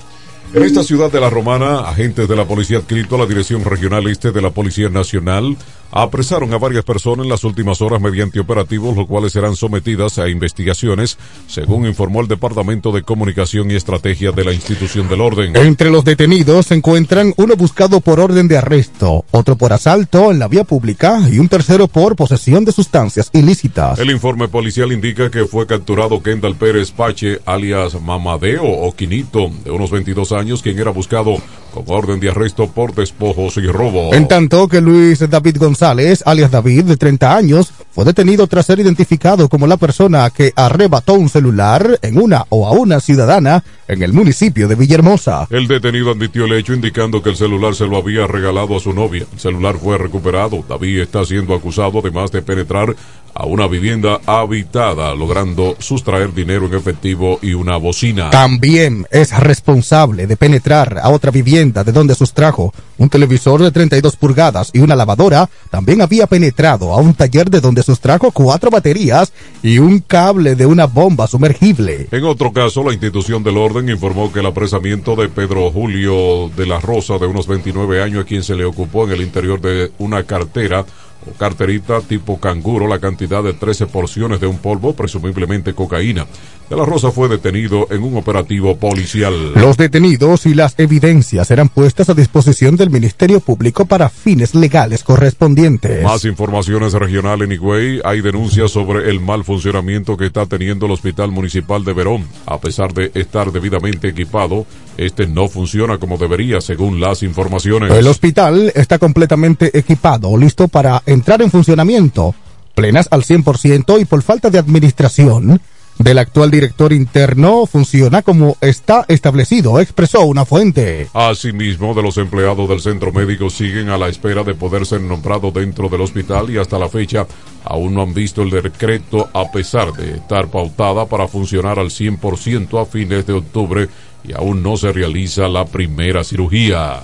En 0.54 0.64
esta 0.64 0.84
ciudad 0.84 1.12
de 1.12 1.20
La 1.20 1.30
Romana, 1.30 1.82
agentes 1.82 2.28
de 2.28 2.36
la 2.36 2.46
policía 2.46 2.80
adscrito 2.80 3.16
a 3.16 3.20
la 3.20 3.26
Dirección 3.26 3.64
Regional 3.64 4.08
Este 4.08 4.32
de 4.32 4.42
la 4.42 4.50
Policía 4.50 4.90
Nacional 4.90 5.56
apresaron 5.94 6.54
a 6.54 6.58
varias 6.58 6.84
personas 6.84 7.24
en 7.24 7.30
las 7.30 7.44
últimas 7.44 7.82
horas 7.82 8.02
mediante 8.02 8.40
operativos, 8.40 8.98
los 8.98 9.08
cuales 9.08 9.32
serán 9.32 9.56
sometidas 9.56 10.18
a 10.18 10.28
investigaciones, 10.28 11.18
según 11.48 11.86
informó 11.86 12.22
el 12.22 12.28
Departamento 12.28 12.92
de 12.92 13.04
Comunicación 13.04 13.70
y 13.70 13.76
Estrategia 13.76 14.32
de 14.32 14.44
la 14.44 14.54
Institución 14.54 15.08
del 15.08 15.22
Orden. 15.22 15.56
Entre 15.56 15.92
los 15.92 16.04
detenidos 16.04 16.68
se 16.68 16.76
encuentran 16.76 17.34
uno 17.38 17.56
buscado 17.56 18.02
por 18.02 18.20
orden 18.20 18.48
de 18.48 18.58
arresto, 18.58 19.26
otro 19.32 19.56
por 19.56 19.72
asalto 19.72 20.32
en 20.32 20.40
la 20.40 20.48
vía 20.48 20.64
pública 20.64 21.22
y 21.32 21.38
un 21.38 21.48
tercero 21.48 21.88
por 21.88 22.16
posesión 22.16 22.66
de 22.66 22.72
sustancias 22.72 23.30
ilícitas. 23.34 24.00
El 24.00 24.10
informe 24.10 24.48
policial 24.48 24.92
indica 24.92 25.30
que 25.30 25.46
fue 25.46 25.68
capturado 25.68 26.24
Kendall 26.24 26.56
Pérez 26.56 26.92
Pache, 26.92 27.40
alias 27.46 28.02
Mamadeo 28.02 28.64
o 28.64 28.96
Quinito, 28.96 29.52
de 29.64 29.72
unos 29.72 29.92
22 29.92 30.32
años, 30.32 30.64
quien 30.64 30.80
era 30.80 30.92
buscado 30.92 31.38
con 31.74 31.86
orden 31.88 32.20
de 32.20 32.30
arresto 32.30 32.68
por 32.68 32.94
despojos 32.94 33.58
y 33.58 33.66
robo. 33.68 34.14
En 34.14 34.28
tanto 34.28 34.68
que 34.68 34.80
Luis 34.80 35.28
David 35.28 35.58
González, 35.58 35.83
alias 35.84 36.52
David, 36.52 36.86
de 36.86 36.98
30 36.98 37.36
años, 37.36 37.74
fue 37.92 38.06
detenido 38.06 38.48
tras 38.48 38.66
ser 38.66 38.80
identificado 38.80 39.50
como 39.50 39.68
la 39.68 39.78
persona 39.78 40.30
que 40.30 40.54
arrebató 40.56 41.14
un 41.14 41.30
celular 41.30 42.00
en 42.02 42.18
una 42.18 42.46
o 42.50 42.68
a 42.68 42.72
una 42.72 43.00
ciudadana 43.00 43.64
en 43.88 44.02
el 44.02 44.14
municipio 44.14 44.68
de 44.68 44.76
Villahermosa. 44.76 45.48
El 45.50 45.68
detenido 45.68 46.12
admitió 46.12 46.46
el 46.46 46.54
hecho 46.54 46.74
indicando 46.74 47.22
que 47.22 47.30
el 47.30 47.36
celular 47.36 47.76
se 47.76 47.86
lo 47.86 47.98
había 47.98 48.26
regalado 48.28 48.76
a 48.76 48.80
su 48.80 48.94
novia. 48.94 49.26
El 49.32 49.40
celular 49.40 49.76
fue 49.78 49.98
recuperado. 49.98 50.64
David 50.68 51.02
está 51.02 51.26
siendo 51.26 51.54
acusado 51.54 52.00
además 52.00 52.32
de 52.32 52.42
penetrar 52.42 52.96
a 53.34 53.46
una 53.46 53.68
vivienda 53.68 54.20
habitada, 54.26 55.14
logrando 55.16 55.76
sustraer 55.80 56.34
dinero 56.34 56.68
en 56.68 56.76
efectivo 56.76 57.40
y 57.42 57.54
una 57.54 57.78
bocina. 57.78 58.30
También 58.30 59.06
es 59.12 59.38
responsable 59.38 60.28
de 60.28 60.38
penetrar 60.38 61.00
a 61.02 61.10
otra 61.10 61.32
vivienda 61.32 61.84
de 61.84 61.92
donde 61.92 62.16
sustrajo 62.16 62.74
un 62.98 63.10
televisor 63.10 63.62
de 63.62 63.72
32 63.72 64.16
pulgadas 64.16 64.70
y 64.74 64.80
una 64.80 64.96
lavadora. 64.96 65.50
También 65.70 66.02
había 66.02 66.28
penetrado 66.28 66.94
a 66.94 66.98
un 66.98 67.14
taller 67.14 67.50
de 67.50 67.62
donde 67.62 67.84
sustrajo 67.84 68.32
cuatro 68.32 68.70
baterías 68.70 69.34
y 69.62 69.80
un 69.80 70.00
cable 70.00 70.56
de 70.56 70.66
una 70.66 70.86
bomba 70.86 71.28
sumergible. 71.28 72.08
En 72.12 72.24
otro 72.24 72.54
caso, 72.54 72.84
la 72.84 72.94
institución 72.94 73.44
del 73.44 73.58
orden 73.58 73.90
informó 73.90 74.32
que 74.32 74.40
el 74.40 74.46
apresamiento 74.46 75.16
de 75.16 75.30
Pedro 75.30 75.72
Julio 75.72 76.50
de 76.56 76.66
la 76.66 76.80
Rosa, 76.80 77.18
de 77.18 77.28
unos 77.28 77.48
29 77.48 78.02
años, 78.02 78.24
a 78.24 78.28
quien 78.28 78.44
se 78.44 78.56
le 78.56 78.66
ocupó 78.66 79.06
en 79.06 79.14
el 79.14 79.22
interior 79.22 79.60
de 79.60 79.92
una 79.98 80.24
cartera, 80.24 80.86
o 81.28 81.34
carterita 81.38 82.02
tipo 82.02 82.40
canguro 82.40 82.88
la 82.88 83.00
cantidad 83.00 83.44
de 83.44 83.54
13 83.54 83.88
porciones 83.88 84.40
de 84.40 84.48
un 84.48 84.58
polvo, 84.58 84.94
presumiblemente 84.94 85.74
cocaína. 85.74 86.26
De 86.70 86.78
la 86.78 86.86
Rosa 86.86 87.12
fue 87.12 87.28
detenido 87.28 87.88
en 87.92 88.04
un 88.04 88.16
operativo 88.18 88.78
policial. 88.78 89.54
Los 89.54 89.78
detenidos 89.78 90.46
y 90.46 90.54
las 90.54 90.80
evidencias 90.80 91.48
serán 91.48 91.70
puestas 91.70 92.10
a 92.10 92.14
disposición 92.14 92.78
del 92.78 92.90
Ministerio 92.90 93.42
Público 93.42 93.86
para 93.86 94.10
fines 94.10 94.56
legales 94.56 95.04
correspondientes. 95.04 96.04
Más 96.04 96.26
informaciones 96.26 96.94
regional 96.94 97.42
en 97.42 97.52
Higüey. 97.52 98.02
Hay 98.04 98.22
denuncias 98.22 98.72
sobre 98.72 99.10
el 99.10 99.20
mal 99.20 99.44
funcionamiento 99.44 100.18
que 100.18 100.28
está 100.28 100.46
teniendo 100.46 100.86
el 100.86 100.94
Hospital 100.94 101.32
Municipal 101.32 101.84
de 101.84 101.94
Verón. 101.94 102.26
A 102.46 102.60
pesar 102.60 102.94
de 102.94 103.12
estar 103.14 103.52
debidamente 103.52 104.08
equipado, 104.08 104.66
este 104.98 105.28
no 105.28 105.48
funciona 105.48 105.98
como 105.98 106.18
debería, 106.18 106.62
según 106.62 107.00
las 107.00 107.24
informaciones. 107.24 107.92
El 107.92 108.08
hospital 108.08 108.72
está 108.76 109.00
completamente 109.00 109.78
equipado, 109.78 110.38
listo 110.38 110.68
para 110.68 111.02
entrar 111.06 111.42
en 111.42 111.52
funcionamiento, 111.52 112.36
plenas 112.76 113.08
al 113.12 113.24
100% 113.24 114.02
y 114.02 114.06
por 114.06 114.22
falta 114.22 114.50
de 114.50 114.60
administración 114.60 115.62
del 116.00 116.18
actual 116.18 116.50
director 116.50 116.92
interno 116.92 117.66
funciona 117.66 118.22
como 118.22 118.58
está 118.62 119.06
establecido, 119.08 119.80
expresó 119.80 120.22
una 120.22 120.46
fuente. 120.46 121.08
Asimismo, 121.14 121.94
de 121.94 122.02
los 122.02 122.18
empleados 122.18 122.68
del 122.68 122.82
centro 122.82 123.12
médico 123.12 123.50
siguen 123.50 123.90
a 123.90 123.98
la 123.98 124.08
espera 124.08 124.44
de 124.44 124.56
poder 124.56 124.86
ser 124.86 125.02
nombrados 125.02 125.54
dentro 125.54 125.90
del 125.90 126.02
hospital 126.02 126.50
y 126.50 126.58
hasta 126.58 126.80
la 126.80 126.90
fecha 126.90 127.28
aún 127.64 127.94
no 127.94 128.02
han 128.02 128.14
visto 128.14 128.42
el 128.42 128.50
decreto 128.50 129.30
a 129.34 129.52
pesar 129.52 129.94
de 129.94 130.16
estar 130.16 130.48
pautada 130.48 131.06
para 131.06 131.28
funcionar 131.28 131.80
al 131.80 131.90
100% 131.90 132.82
a 132.82 132.86
fines 132.86 133.26
de 133.26 133.34
octubre 133.34 133.88
y 134.24 134.34
aún 134.34 134.64
no 134.64 134.78
se 134.78 134.92
realiza 134.92 135.48
la 135.48 135.66
primera 135.66 136.24
cirugía. 136.24 137.02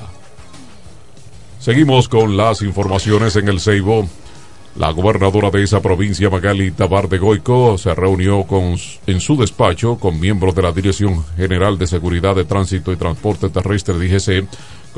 Seguimos 1.60 2.08
con 2.08 2.38
las 2.38 2.62
informaciones 2.62 3.36
en 3.36 3.50
el 3.50 3.60
Ceibo. 3.60 4.08
La 4.76 4.92
gobernadora 4.92 5.50
de 5.50 5.64
esa 5.64 5.82
provincia, 5.82 6.30
Magali 6.30 6.72
Tabar 6.72 7.10
de 7.10 7.18
Goico, 7.18 7.78
se 7.78 7.94
reunió 7.94 8.44
con, 8.44 8.78
en 9.08 9.20
su 9.20 9.36
despacho 9.36 9.98
con 9.98 10.20
miembros 10.20 10.56
de 10.56 10.62
la 10.62 10.72
Dirección 10.72 11.26
General 11.36 11.78
de 11.78 11.88
Seguridad 11.88 12.36
de 12.36 12.46
Tránsito 12.46 12.94
y 12.94 12.96
Transporte 12.96 13.50
Terrestre 13.50 13.96
DGC 13.96 14.48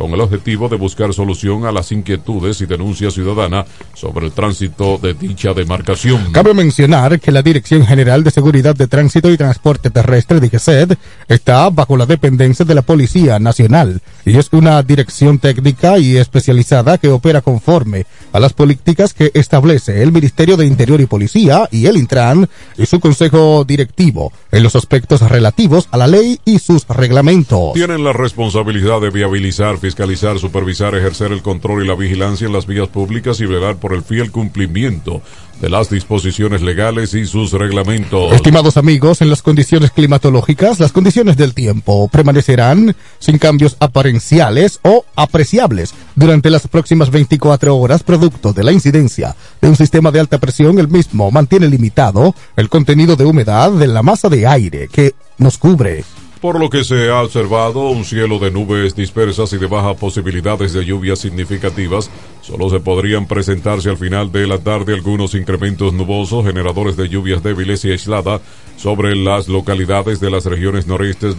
con 0.01 0.11
el 0.13 0.21
objetivo 0.21 0.67
de 0.67 0.77
buscar 0.77 1.13
solución 1.13 1.65
a 1.65 1.71
las 1.71 1.91
inquietudes 1.91 2.59
y 2.61 2.65
denuncias 2.65 3.13
ciudadanas 3.13 3.67
sobre 3.93 4.25
el 4.25 4.31
tránsito 4.31 4.97
de 4.97 5.13
dicha 5.13 5.53
demarcación. 5.53 6.31
Cabe 6.31 6.55
mencionar 6.55 7.19
que 7.19 7.31
la 7.31 7.43
Dirección 7.43 7.85
General 7.85 8.23
de 8.23 8.31
Seguridad 8.31 8.73
de 8.73 8.87
Tránsito 8.87 9.31
y 9.31 9.37
Transporte 9.37 9.91
Terrestre, 9.91 10.39
DGCED, 10.39 10.93
está 11.27 11.69
bajo 11.69 11.97
la 11.97 12.07
dependencia 12.07 12.65
de 12.65 12.73
la 12.73 12.81
Policía 12.81 13.37
Nacional 13.37 14.01
y 14.25 14.35
es 14.35 14.49
una 14.53 14.81
dirección 14.81 15.37
técnica 15.37 15.99
y 15.99 16.17
especializada 16.17 16.97
que 16.97 17.09
opera 17.09 17.41
conforme 17.41 18.07
a 18.33 18.39
las 18.39 18.53
políticas 18.53 19.13
que 19.13 19.29
establece 19.35 20.01
el 20.01 20.11
Ministerio 20.11 20.57
de 20.57 20.65
Interior 20.65 20.99
y 20.99 21.05
Policía 21.05 21.69
y 21.71 21.85
el 21.85 21.97
Intran 21.97 22.49
y 22.75 22.87
su 22.87 22.99
Consejo 22.99 23.65
Directivo 23.65 24.33
en 24.51 24.63
los 24.63 24.75
aspectos 24.75 25.21
relativos 25.21 25.87
a 25.91 25.97
la 25.97 26.07
ley 26.07 26.39
y 26.43 26.57
sus 26.57 26.87
reglamentos. 26.87 27.73
Tienen 27.73 28.03
la 28.03 28.13
responsabilidad 28.13 28.99
de 28.99 29.11
viabilizar 29.11 29.77
fiscalizar, 29.91 30.39
supervisar, 30.39 30.95
ejercer 30.95 31.33
el 31.33 31.41
control 31.41 31.83
y 31.83 31.87
la 31.87 31.95
vigilancia 31.95 32.47
en 32.47 32.53
las 32.53 32.65
vías 32.65 32.87
públicas 32.87 33.41
y 33.41 33.45
velar 33.45 33.75
por 33.75 33.93
el 33.93 34.03
fiel 34.03 34.31
cumplimiento 34.31 35.21
de 35.59 35.67
las 35.67 35.89
disposiciones 35.89 36.61
legales 36.61 37.13
y 37.13 37.25
sus 37.25 37.51
reglamentos. 37.51 38.31
Estimados 38.31 38.77
amigos, 38.77 39.21
en 39.21 39.29
las 39.29 39.41
condiciones 39.41 39.91
climatológicas, 39.91 40.79
las 40.79 40.93
condiciones 40.93 41.35
del 41.35 41.53
tiempo 41.53 42.07
permanecerán 42.07 42.95
sin 43.19 43.37
cambios 43.37 43.75
aparenciales 43.81 44.79
o 44.81 45.03
apreciables 45.17 45.93
durante 46.15 46.49
las 46.49 46.69
próximas 46.69 47.11
24 47.11 47.75
horas, 47.75 48.01
producto 48.01 48.53
de 48.53 48.63
la 48.63 48.71
incidencia 48.71 49.35
de 49.61 49.67
un 49.67 49.75
sistema 49.75 50.09
de 50.09 50.21
alta 50.21 50.37
presión. 50.37 50.79
El 50.79 50.87
mismo 50.87 51.29
mantiene 51.31 51.67
limitado 51.67 52.33
el 52.55 52.69
contenido 52.69 53.17
de 53.17 53.25
humedad 53.25 53.71
de 53.71 53.87
la 53.87 54.03
masa 54.03 54.29
de 54.29 54.47
aire 54.47 54.87
que 54.87 55.15
nos 55.37 55.57
cubre 55.57 56.05
por 56.41 56.59
lo 56.59 56.71
que 56.71 56.83
se 56.83 57.09
ha 57.09 57.21
observado 57.21 57.89
un 57.89 58.03
cielo 58.03 58.39
de 58.39 58.49
nubes 58.49 58.95
dispersas 58.95 59.53
y 59.53 59.59
de 59.59 59.67
bajas 59.67 59.95
posibilidades 59.97 60.73
de 60.73 60.83
lluvias 60.83 61.19
significativas. 61.19 62.09
Solo 62.41 62.67
se 62.71 62.79
podrían 62.79 63.27
presentarse 63.27 63.91
al 63.91 63.97
final 63.97 64.31
de 64.31 64.47
la 64.47 64.57
tarde 64.57 64.95
algunos 64.95 65.35
incrementos 65.35 65.93
nubosos 65.93 66.43
generadores 66.43 66.97
de 66.97 67.09
lluvias 67.09 67.43
débiles 67.43 67.85
y 67.85 67.91
aisladas 67.91 68.41
sobre 68.75 69.15
las 69.15 69.47
localidades 69.47 70.19
de 70.19 70.31
las 70.31 70.45
regiones 70.45 70.87
noreste, 70.87 71.35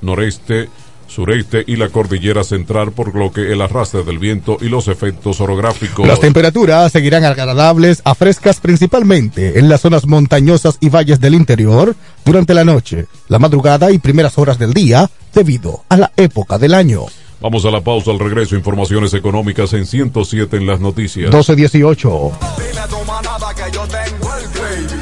noreste, 0.00 0.70
sureste 1.08 1.64
y 1.66 1.76
la 1.76 1.88
cordillera 1.88 2.44
central, 2.44 2.92
por 2.92 3.14
lo 3.14 3.32
que 3.32 3.52
el 3.52 3.60
arrastre 3.60 4.04
del 4.04 4.18
viento 4.18 4.58
y 4.60 4.68
los 4.68 4.86
efectos 4.88 5.40
orográficos. 5.40 6.06
Las 6.06 6.20
temperaturas 6.20 6.92
seguirán 6.92 7.24
agradables 7.24 8.02
a 8.04 8.14
frescas 8.14 8.60
principalmente 8.60 9.58
en 9.58 9.68
las 9.68 9.80
zonas 9.80 10.06
montañosas 10.06 10.78
y 10.80 10.88
valles 10.88 11.20
del 11.20 11.34
interior 11.34 11.96
durante 12.24 12.54
la 12.54 12.64
noche, 12.64 13.06
la 13.28 13.38
madrugada 13.38 13.90
y 13.90 13.98
primeras 13.98 14.38
horas 14.38 14.58
del 14.58 14.72
día 14.72 15.10
debido 15.34 15.82
a 15.88 15.96
la 15.96 16.12
época 16.16 16.58
del 16.58 16.74
año. 16.74 17.06
Vamos 17.40 17.64
a 17.64 17.70
la 17.70 17.80
pausa, 17.80 18.10
al 18.10 18.18
regreso, 18.18 18.56
informaciones 18.56 19.14
económicas 19.14 19.72
en 19.72 19.86
107 19.86 20.56
en 20.56 20.66
las 20.66 20.80
noticias. 20.80 21.30
1218. 21.30 22.32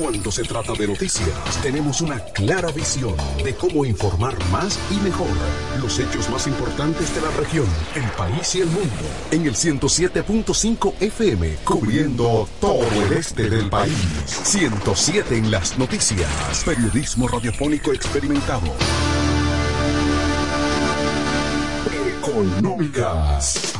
Cuando 0.00 0.32
se 0.32 0.44
trata 0.44 0.72
de 0.72 0.88
noticias, 0.88 1.28
tenemos 1.62 2.00
una 2.00 2.18
clara 2.20 2.72
visión 2.72 3.14
de 3.44 3.54
cómo 3.54 3.84
informar 3.84 4.34
más 4.50 4.78
y 4.90 4.94
mejor. 5.04 5.28
Los 5.78 5.98
hechos 5.98 6.30
más 6.30 6.46
importantes 6.46 7.14
de 7.14 7.20
la 7.20 7.30
región, 7.32 7.66
el 7.94 8.10
país 8.12 8.54
y 8.54 8.62
el 8.62 8.68
mundo. 8.68 8.88
En 9.30 9.44
el 9.44 9.54
107.5 9.54 10.94
FM, 11.00 11.56
cubriendo 11.64 12.48
todo 12.62 12.82
el 13.04 13.12
este 13.12 13.50
del 13.50 13.68
país. 13.68 13.94
107 14.24 15.36
en 15.36 15.50
las 15.50 15.76
noticias. 15.76 16.64
Periodismo 16.64 17.28
radiofónico 17.28 17.92
experimentado. 17.92 18.72
Económicas. 22.18 23.79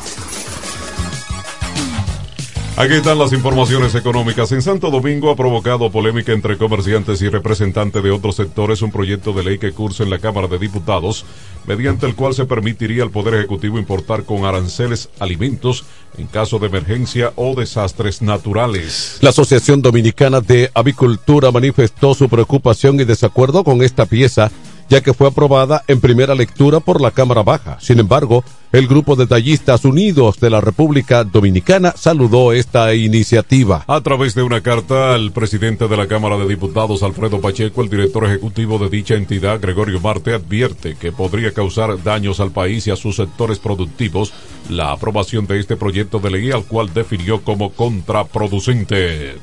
Aquí 2.77 2.93
están 2.93 3.19
las 3.19 3.33
informaciones 3.33 3.93
económicas. 3.95 4.51
En 4.53 4.61
Santo 4.61 4.89
Domingo 4.89 5.29
ha 5.29 5.35
provocado 5.35 5.91
polémica 5.91 6.31
entre 6.31 6.57
comerciantes 6.57 7.21
y 7.21 7.27
representantes 7.27 8.01
de 8.01 8.11
otros 8.11 8.37
sectores 8.37 8.81
un 8.81 8.91
proyecto 8.91 9.33
de 9.33 9.43
ley 9.43 9.57
que 9.59 9.73
cursa 9.73 10.03
en 10.03 10.09
la 10.09 10.19
Cámara 10.19 10.47
de 10.47 10.57
Diputados, 10.57 11.25
mediante 11.67 12.05
el 12.07 12.15
cual 12.15 12.33
se 12.33 12.45
permitiría 12.45 13.03
al 13.03 13.11
Poder 13.11 13.35
Ejecutivo 13.35 13.77
importar 13.77 14.23
con 14.23 14.45
aranceles 14.45 15.09
alimentos 15.19 15.83
en 16.17 16.27
caso 16.27 16.59
de 16.59 16.67
emergencia 16.67 17.33
o 17.35 17.55
desastres 17.55 18.21
naturales. 18.21 19.17
La 19.21 19.29
Asociación 19.29 19.81
Dominicana 19.81 20.39
de 20.39 20.71
Avicultura 20.73 21.51
manifestó 21.51 22.15
su 22.15 22.29
preocupación 22.29 22.99
y 22.99 23.03
desacuerdo 23.03 23.65
con 23.65 23.83
esta 23.83 24.05
pieza 24.05 24.49
ya 24.91 25.01
que 25.01 25.13
fue 25.13 25.29
aprobada 25.29 25.85
en 25.87 26.01
primera 26.01 26.35
lectura 26.35 26.81
por 26.81 26.99
la 26.99 27.11
Cámara 27.11 27.43
Baja. 27.43 27.77
Sin 27.79 27.97
embargo, 27.99 28.43
el 28.73 28.87
Grupo 28.87 29.15
de 29.15 29.25
Tallistas 29.25 29.85
Unidos 29.85 30.37
de 30.41 30.49
la 30.49 30.59
República 30.59 31.23
Dominicana 31.23 31.93
saludó 31.95 32.51
esta 32.51 32.93
iniciativa. 32.93 33.85
A 33.87 34.01
través 34.01 34.35
de 34.35 34.43
una 34.43 34.59
carta 34.59 35.15
al 35.15 35.31
presidente 35.31 35.87
de 35.87 35.95
la 35.95 36.09
Cámara 36.09 36.37
de 36.37 36.45
Diputados, 36.45 37.03
Alfredo 37.03 37.39
Pacheco, 37.39 37.81
el 37.81 37.89
director 37.89 38.25
ejecutivo 38.25 38.79
de 38.79 38.89
dicha 38.89 39.15
entidad, 39.15 39.61
Gregorio 39.61 40.01
Marte, 40.01 40.33
advierte 40.33 40.97
que 40.99 41.13
podría 41.13 41.53
causar 41.53 42.03
daños 42.03 42.41
al 42.41 42.51
país 42.51 42.85
y 42.87 42.91
a 42.91 42.97
sus 42.97 43.15
sectores 43.15 43.59
productivos 43.59 44.33
la 44.69 44.91
aprobación 44.91 45.47
de 45.47 45.61
este 45.61 45.77
proyecto 45.77 46.19
de 46.19 46.31
ley, 46.31 46.51
al 46.51 46.65
cual 46.65 46.93
definió 46.93 47.39
como 47.45 47.71
contraproducente. 47.71 49.37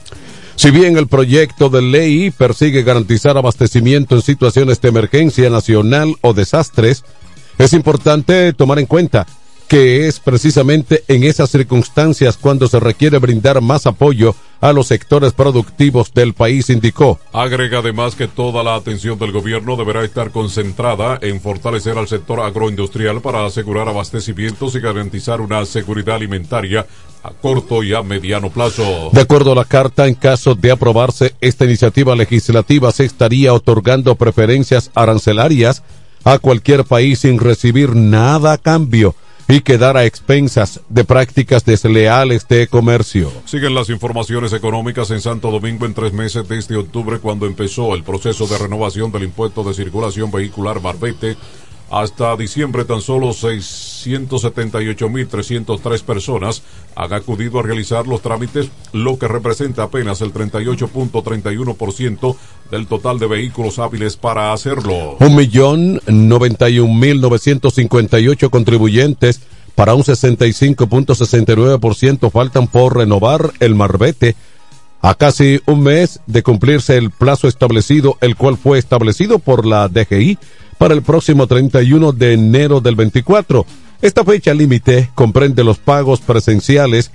Si 0.58 0.72
bien 0.72 0.98
el 0.98 1.06
proyecto 1.06 1.68
de 1.68 1.80
ley 1.82 2.32
persigue 2.32 2.82
garantizar 2.82 3.38
abastecimiento 3.38 4.16
en 4.16 4.22
situaciones 4.22 4.80
de 4.80 4.88
emergencia 4.88 5.48
nacional 5.50 6.16
o 6.20 6.34
desastres, 6.34 7.04
Es 7.58 7.72
importante 7.72 8.52
tomar 8.52 8.78
en 8.78 8.86
cuenta 8.86 9.26
que 9.68 10.08
es 10.08 10.18
precisamente 10.18 11.04
en 11.08 11.24
esas 11.24 11.50
circunstancias 11.50 12.38
cuando 12.38 12.66
se 12.68 12.80
requiere 12.80 13.18
brindar 13.18 13.60
más 13.60 13.86
apoyo 13.86 14.34
a 14.60 14.72
los 14.72 14.88
sectores 14.88 15.34
productivos 15.34 16.12
del 16.14 16.32
país, 16.32 16.70
indicó. 16.70 17.20
Agrega 17.32 17.78
además 17.78 18.16
que 18.16 18.26
toda 18.26 18.64
la 18.64 18.74
atención 18.74 19.18
del 19.18 19.30
gobierno 19.30 19.76
deberá 19.76 20.02
estar 20.02 20.30
concentrada 20.30 21.18
en 21.20 21.40
fortalecer 21.40 21.98
al 21.98 22.08
sector 22.08 22.40
agroindustrial 22.40 23.20
para 23.20 23.44
asegurar 23.44 23.88
abastecimientos 23.88 24.74
y 24.74 24.80
garantizar 24.80 25.40
una 25.42 25.64
seguridad 25.66 26.16
alimentaria 26.16 26.86
a 27.22 27.30
corto 27.30 27.82
y 27.82 27.94
a 27.94 28.02
mediano 28.02 28.50
plazo. 28.50 29.10
De 29.12 29.20
acuerdo 29.20 29.52
a 29.52 29.56
la 29.56 29.64
carta, 29.66 30.06
en 30.06 30.14
caso 30.14 30.54
de 30.54 30.70
aprobarse 30.70 31.34
esta 31.40 31.66
iniciativa 31.66 32.16
legislativa, 32.16 32.90
se 32.90 33.04
estaría 33.04 33.52
otorgando 33.52 34.14
preferencias 34.14 34.90
arancelarias 34.94 35.82
a 36.24 36.38
cualquier 36.38 36.84
país 36.84 37.20
sin 37.20 37.38
recibir 37.38 37.94
nada 37.94 38.52
a 38.52 38.58
cambio 38.58 39.14
y 39.48 39.62
quedar 39.62 39.96
a 39.96 40.04
expensas 40.04 40.80
de 40.90 41.04
prácticas 41.04 41.64
desleales 41.64 42.46
de 42.46 42.66
comercio. 42.68 43.32
Siguen 43.46 43.74
las 43.74 43.88
informaciones 43.88 44.52
económicas 44.52 45.10
en 45.10 45.22
Santo 45.22 45.50
Domingo 45.50 45.86
en 45.86 45.94
tres 45.94 46.12
meses 46.12 46.46
desde 46.46 46.76
octubre 46.76 47.18
cuando 47.18 47.46
empezó 47.46 47.94
el 47.94 48.04
proceso 48.04 48.46
de 48.46 48.58
renovación 48.58 49.10
del 49.10 49.24
impuesto 49.24 49.64
de 49.64 49.72
circulación 49.72 50.30
vehicular 50.30 50.80
Barbete 50.80 51.36
hasta 51.90 52.36
diciembre 52.36 52.84
tan 52.84 53.00
solo 53.00 53.30
678.303 53.30 56.02
personas 56.02 56.62
han 56.94 57.12
acudido 57.12 57.58
a 57.58 57.62
realizar 57.62 58.06
los 58.06 58.22
trámites, 58.22 58.68
lo 58.92 59.18
que 59.18 59.26
representa 59.28 59.82
apenas 59.84 60.20
el 60.20 60.34
38.31% 60.34 62.36
del 62.70 62.86
total 62.86 63.18
de 63.18 63.26
vehículos 63.26 63.78
hábiles 63.78 64.16
para 64.16 64.52
hacerlo. 64.52 65.16
Un 65.20 65.34
millón 65.34 66.02
noventa 66.06 66.68
y 66.68 66.78
un 66.78 67.00
mil 67.00 67.18
novecientos 67.20 67.74
cincuenta 67.74 68.20
y 68.20 68.28
ocho 68.28 68.50
contribuyentes 68.50 69.40
para 69.74 69.94
un 69.94 70.02
65.69% 70.02 72.30
faltan 72.30 72.66
por 72.66 72.96
renovar 72.96 73.52
el 73.60 73.74
marbete 73.74 74.36
a 75.00 75.14
casi 75.14 75.60
un 75.66 75.84
mes 75.84 76.20
de 76.26 76.42
cumplirse 76.42 76.96
el 76.96 77.10
plazo 77.10 77.46
establecido, 77.46 78.16
el 78.20 78.34
cual 78.36 78.56
fue 78.56 78.78
establecido 78.78 79.38
por 79.38 79.64
la 79.64 79.86
DGI 79.88 80.38
para 80.78 80.94
el 80.94 81.02
próximo 81.02 81.46
31 81.46 82.12
de 82.12 82.32
enero 82.32 82.80
del 82.80 82.94
24. 82.94 83.66
Esta 84.00 84.24
fecha 84.24 84.54
límite 84.54 85.10
comprende 85.14 85.64
los 85.64 85.78
pagos 85.78 86.20
presenciales 86.20 87.10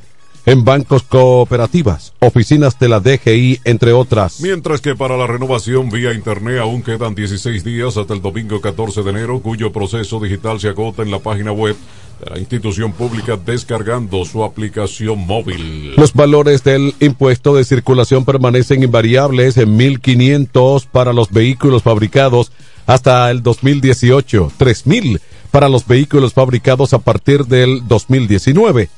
en 0.46 0.66
bancos 0.66 1.04
cooperativas, 1.04 2.14
oficinas 2.20 2.78
de 2.78 2.90
la 2.90 3.00
DGI, 3.00 3.62
entre 3.64 3.94
otras. 3.94 4.42
Mientras 4.42 4.82
que 4.82 4.96
para 4.96 5.16
la 5.16 5.26
renovación 5.26 5.90
vía 5.90 6.14
Internet 6.14 6.60
aún 6.60 6.84
quedan 6.84 7.16
16 7.16 7.64
días 7.64 7.96
hasta 7.96 8.14
el 8.14 8.22
domingo 8.22 8.60
14 8.60 9.04
de 9.04 9.10
enero, 9.10 9.40
cuyo 9.40 9.72
proceso 9.72 10.20
digital 10.20 10.60
se 10.60 10.68
agota 10.68 11.02
en 11.02 11.12
la 11.12 11.20
página 11.20 11.54
web 11.54 11.78
de 12.20 12.30
la 12.30 12.40
institución 12.40 12.92
pública 12.92 13.38
descargando 13.38 14.26
su 14.26 14.44
aplicación 14.44 15.20
móvil. 15.26 15.96
Los 15.96 16.14
valores 16.14 16.64
del 16.64 16.94
impuesto 17.00 17.56
de 17.56 17.64
circulación 17.64 18.26
permanecen 18.26 18.84
invariables 18.84 19.58
en 19.58 19.80
1.500 19.80 20.86
para 20.92 21.14
los 21.14 21.32
vehículos 21.32 21.84
fabricados 21.84 22.52
hasta 22.86 23.30
el 23.32 23.44
2018, 23.44 24.52
3.000 24.58 25.20
para 25.52 25.70
los 25.70 25.86
vehículos 25.86 26.34
fabricados 26.34 26.94
a 26.94 27.00
partir 27.00 27.46
del 27.46 27.88
2019. 27.88 28.90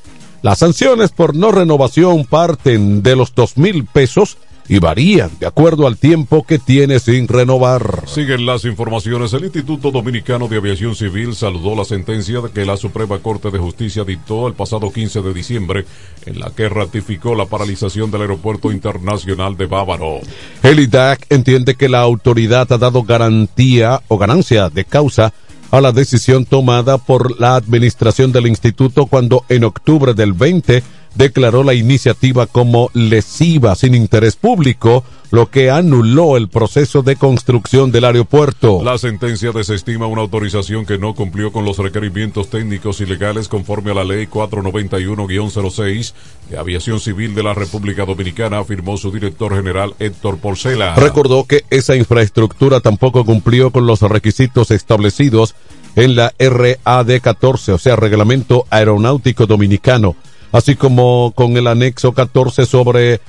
Las 0.41 0.59
sanciones 0.59 1.11
por 1.11 1.35
no 1.35 1.51
renovación 1.51 2.23
parten 2.23 3.01
de 3.01 3.15
los 3.15 3.33
dos 3.33 3.57
mil 3.57 3.85
pesos 3.85 4.37
y 4.67 4.79
varían 4.79 5.31
de 5.39 5.47
acuerdo 5.47 5.87
al 5.87 5.97
tiempo 5.97 6.43
que 6.43 6.59
tiene 6.59 6.99
sin 6.99 7.27
renovar. 7.27 8.03
Siguen 8.07 8.45
las 8.45 8.65
informaciones. 8.65 9.33
El 9.33 9.43
Instituto 9.43 9.91
Dominicano 9.91 10.47
de 10.47 10.57
Aviación 10.57 10.95
Civil 10.95 11.35
saludó 11.35 11.75
la 11.75 11.85
sentencia 11.85 12.41
que 12.53 12.65
la 12.65 12.77
Suprema 12.77 13.19
Corte 13.19 13.51
de 13.51 13.59
Justicia 13.59 14.03
dictó 14.03 14.47
el 14.47 14.53
pasado 14.53 14.91
15 14.91 15.21
de 15.21 15.33
diciembre, 15.33 15.85
en 16.25 16.39
la 16.39 16.49
que 16.49 16.69
ratificó 16.69 17.35
la 17.35 17.45
paralización 17.45 18.11
del 18.11 18.21
Aeropuerto 18.21 18.71
Internacional 18.71 19.57
de 19.57 19.65
Bávaro. 19.67 20.19
El 20.63 20.79
IDAC 20.79 21.27
entiende 21.29 21.75
que 21.75 21.89
la 21.89 22.01
autoridad 22.01 22.71
ha 22.71 22.77
dado 22.77 23.03
garantía 23.03 24.01
o 24.07 24.17
ganancia 24.17 24.69
de 24.69 24.85
causa 24.85 25.33
a 25.71 25.81
la 25.81 25.91
decisión 25.91 26.45
tomada 26.45 26.97
por 26.97 27.39
la 27.39 27.55
administración 27.55 28.31
del 28.31 28.47
instituto 28.47 29.07
cuando 29.07 29.43
en 29.49 29.63
octubre 29.63 30.13
del 30.13 30.33
20 30.33 30.83
declaró 31.15 31.63
la 31.63 31.73
iniciativa 31.73 32.45
como 32.45 32.89
lesiva 32.93 33.75
sin 33.75 33.95
interés 33.95 34.35
público, 34.35 35.03
lo 35.31 35.49
que 35.49 35.71
anuló 35.71 36.37
el 36.37 36.47
proceso 36.47 37.01
de 37.01 37.15
construcción 37.15 37.91
del 37.91 38.05
aeropuerto. 38.05 38.81
La 38.83 38.97
sentencia 38.97 39.51
desestima 39.51 40.07
una 40.07 40.21
autorización 40.21 40.85
que 40.85 40.97
no 40.97 41.15
cumplió 41.15 41.51
con 41.51 41.65
los 41.65 41.77
requerimientos 41.77 42.49
técnicos 42.49 43.01
y 43.01 43.05
legales 43.05 43.47
conforme 43.47 43.91
a 43.91 43.95
la 43.95 44.03
ley 44.03 44.27
491-06 44.27 46.13
de 46.49 46.57
Aviación 46.57 46.99
Civil 46.99 47.33
de 47.33 47.43
la 47.43 47.53
República 47.53 48.05
Dominicana, 48.05 48.59
afirmó 48.59 48.97
su 48.97 49.11
director 49.11 49.55
general 49.55 49.95
Héctor 49.99 50.37
Porcela. 50.37 50.95
Recordó 50.95 51.45
que 51.45 51.63
esa 51.69 51.95
infraestructura 51.95 52.79
tampoco 52.79 53.25
cumplió 53.25 53.71
con 53.71 53.87
los 53.87 54.01
requisitos 54.01 54.71
establecidos 54.71 55.55
en 55.95 56.15
la 56.15 56.33
RAD 56.37 57.21
14, 57.21 57.71
o 57.71 57.77
sea, 57.77 57.95
Reglamento 57.95 58.65
Aeronáutico 58.69 59.45
Dominicano 59.47 60.15
así 60.55 60.75
como 60.75 61.33
con 61.35 61.57
el 61.57 61.67
anexo 61.67 62.13
14 62.13 62.65
sobre 62.65 63.19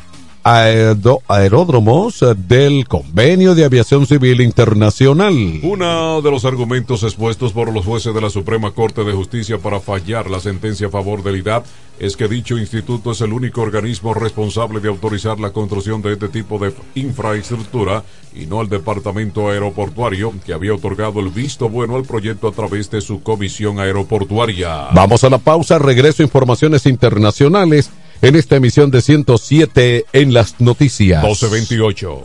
aeródromos 0.46 2.24
del 2.36 2.86
Convenio 2.86 3.56
de 3.56 3.64
Aviación 3.64 4.06
Civil 4.06 4.40
Internacional. 4.40 5.34
Uno 5.64 6.22
de 6.22 6.30
los 6.30 6.44
argumentos 6.44 7.02
expuestos 7.02 7.52
por 7.52 7.72
los 7.72 7.84
jueces 7.84 8.14
de 8.14 8.20
la 8.20 8.30
Suprema 8.30 8.70
Corte 8.70 9.02
de 9.02 9.12
Justicia 9.12 9.58
para 9.58 9.80
fallar 9.80 10.30
la 10.30 10.38
sentencia 10.38 10.86
a 10.86 10.90
favor 10.90 11.24
del 11.24 11.38
IDAP 11.38 11.64
es 11.98 12.16
que 12.16 12.28
dicho 12.28 12.58
instituto 12.58 13.10
es 13.10 13.20
el 13.22 13.32
único 13.32 13.60
organismo 13.60 14.14
responsable 14.14 14.78
de 14.78 14.88
autorizar 14.88 15.40
la 15.40 15.50
construcción 15.50 16.00
de 16.00 16.12
este 16.12 16.28
tipo 16.28 16.60
de 16.60 16.72
infraestructura 16.94 18.04
y 18.32 18.46
no 18.46 18.60
el 18.60 18.68
Departamento 18.68 19.48
Aeroportuario, 19.48 20.32
que 20.44 20.52
había 20.52 20.74
otorgado 20.74 21.18
el 21.18 21.30
visto 21.30 21.68
bueno 21.68 21.96
al 21.96 22.04
proyecto 22.04 22.46
a 22.46 22.52
través 22.52 22.88
de 22.90 23.00
su 23.00 23.22
comisión 23.22 23.80
aeroportuaria. 23.80 24.88
Vamos 24.92 25.24
a 25.24 25.30
la 25.30 25.38
pausa, 25.38 25.78
regreso 25.78 26.22
a 26.22 26.26
informaciones 26.26 26.86
internacionales 26.86 27.90
en 28.22 28.36
esta 28.36 28.56
emisión 28.56 28.90
de 28.90 29.02
107 29.02 30.06
en 30.12 30.32
las 30.32 30.60
noticias. 30.60 31.22
1228. 31.22 32.24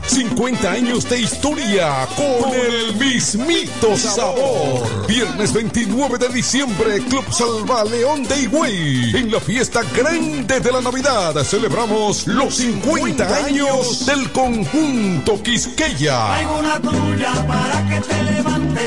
50 0.07 0.71
años 0.71 1.09
de 1.09 1.21
historia 1.21 2.07
con 2.15 2.53
el 2.53 2.95
mismito 2.95 3.95
sabor. 3.95 5.07
Viernes 5.07 5.53
29 5.53 6.17
de 6.17 6.29
diciembre, 6.29 6.99
Club 7.09 7.25
Salva 7.31 7.83
León 7.85 8.23
de 8.23 8.41
Higüey. 8.41 9.15
En 9.15 9.31
la 9.31 9.39
fiesta 9.39 9.81
grande 9.95 10.59
de 10.59 10.71
la 10.71 10.81
Navidad 10.81 11.35
celebramos 11.43 12.27
los 12.27 12.55
50 12.55 13.45
años 13.45 14.05
del 14.05 14.31
conjunto 14.31 15.41
Quisqueya. 15.41 16.47
una 16.59 16.79
tuya 16.79 17.33
para 17.47 17.87
que. 17.87 18.01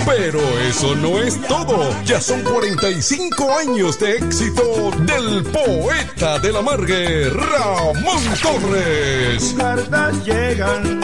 Pero 0.07 0.40
eso 0.68 0.94
no 0.96 1.18
es 1.18 1.40
todo. 1.42 1.90
Ya 2.05 2.20
son 2.20 2.42
45 2.42 3.59
años 3.59 3.98
de 3.98 4.16
éxito 4.16 4.90
del 5.00 5.42
poeta 5.44 6.38
de 6.38 6.53
la 6.53 6.61
Margue, 6.61 7.31
Ramón 7.31 8.22
Torres. 8.42 9.55
llegan. 10.24 11.03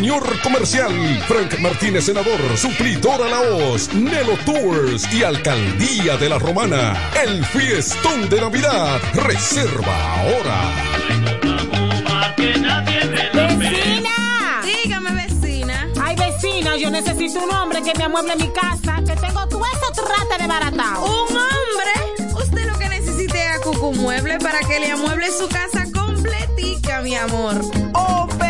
Señor 0.00 0.40
Comercial. 0.40 1.22
Frank 1.28 1.58
Martínez, 1.58 2.06
Senador, 2.06 2.56
Suplidora 2.56 3.28
Laos, 3.28 3.92
Nelo 3.92 4.34
Tours 4.46 5.06
y 5.12 5.22
Alcaldía 5.22 6.16
de 6.16 6.26
la 6.26 6.38
Romana. 6.38 7.10
El 7.22 7.44
fiestón 7.44 8.26
de 8.30 8.40
Navidad. 8.40 8.98
Reserva 9.12 10.14
ahora. 10.14 10.72
¡Vecina! 13.58 14.62
Dígame, 14.64 15.26
vecina. 15.26 15.86
Ay, 16.00 16.16
vecina, 16.16 16.78
yo 16.78 16.90
necesito 16.90 17.44
un 17.44 17.52
hombre 17.52 17.82
que 17.82 17.92
me 17.98 18.04
amueble 18.04 18.36
mi 18.36 18.50
casa, 18.54 19.02
que 19.06 19.14
tengo 19.16 19.46
todo 19.48 19.62
eso 19.66 19.92
trata 19.92 20.38
de 20.38 20.46
baratado. 20.46 21.04
¿Un 21.04 21.36
hombre? 21.36 22.42
Usted 22.42 22.66
lo 22.66 22.78
que 22.78 22.88
necesite 22.88 23.38
es 23.38 23.50
a 23.50 23.60
Cucu 23.60 23.92
Mueble 23.92 24.38
para 24.38 24.60
que 24.60 24.80
le 24.80 24.92
amueble 24.92 25.26
su 25.30 25.46
casa 25.46 25.84
completica, 25.92 27.02
mi 27.02 27.14
amor. 27.16 27.60
Oh, 27.92 28.26
pero 28.38 28.49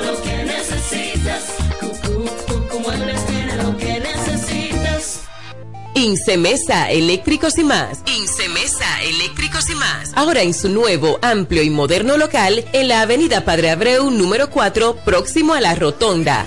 lo 0.00 0.22
que 0.22 0.44
necesitas. 0.44 1.54
Lo 3.62 3.76
que 3.76 4.00
necesitas. 4.00 5.20
Incemesa 5.94 6.90
Eléctricos 6.90 7.58
y 7.58 7.64
más. 7.64 8.02
Incemesa 8.06 9.02
Eléctricos 9.02 9.68
y 9.70 9.74
más. 9.74 10.12
Ahora 10.14 10.42
en 10.42 10.54
su 10.54 10.68
nuevo, 10.68 11.18
amplio 11.22 11.62
y 11.62 11.70
moderno 11.70 12.16
local 12.16 12.64
en 12.72 12.88
la 12.88 13.02
Avenida 13.02 13.44
Padre 13.44 13.70
Abreu 13.70 14.10
número 14.10 14.50
4, 14.50 14.96
próximo 15.04 15.54
a 15.54 15.60
la 15.60 15.74
Rotonda. 15.74 16.46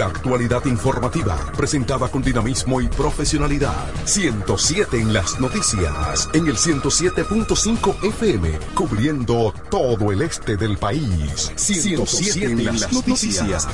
La 0.00 0.06
actualidad 0.06 0.64
informativa, 0.64 1.36
presentada 1.54 2.08
con 2.08 2.22
dinamismo 2.22 2.80
y 2.80 2.88
profesionalidad. 2.88 3.74
107 4.06 4.98
en 4.98 5.12
las 5.12 5.38
noticias, 5.38 6.26
en 6.32 6.46
el 6.46 6.56
107.5 6.56 8.04
FM, 8.04 8.58
cubriendo 8.74 9.52
todo 9.70 10.10
el 10.10 10.22
este 10.22 10.56
del 10.56 10.78
país. 10.78 11.52
107 11.54 12.46
en 12.46 12.64
las 12.64 12.90
noticias. 12.90 13.68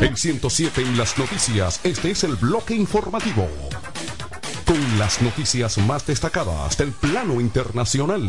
En 0.00 0.16
107 0.16 0.82
en 0.82 0.98
las 0.98 1.16
noticias, 1.16 1.78
este 1.84 2.10
es 2.10 2.24
el 2.24 2.34
bloque 2.34 2.74
informativo. 2.74 3.48
Con 4.66 4.98
las 4.98 5.22
noticias 5.22 5.78
más 5.78 6.04
destacadas 6.04 6.76
del 6.78 6.90
plano 6.90 7.40
internacional. 7.40 8.28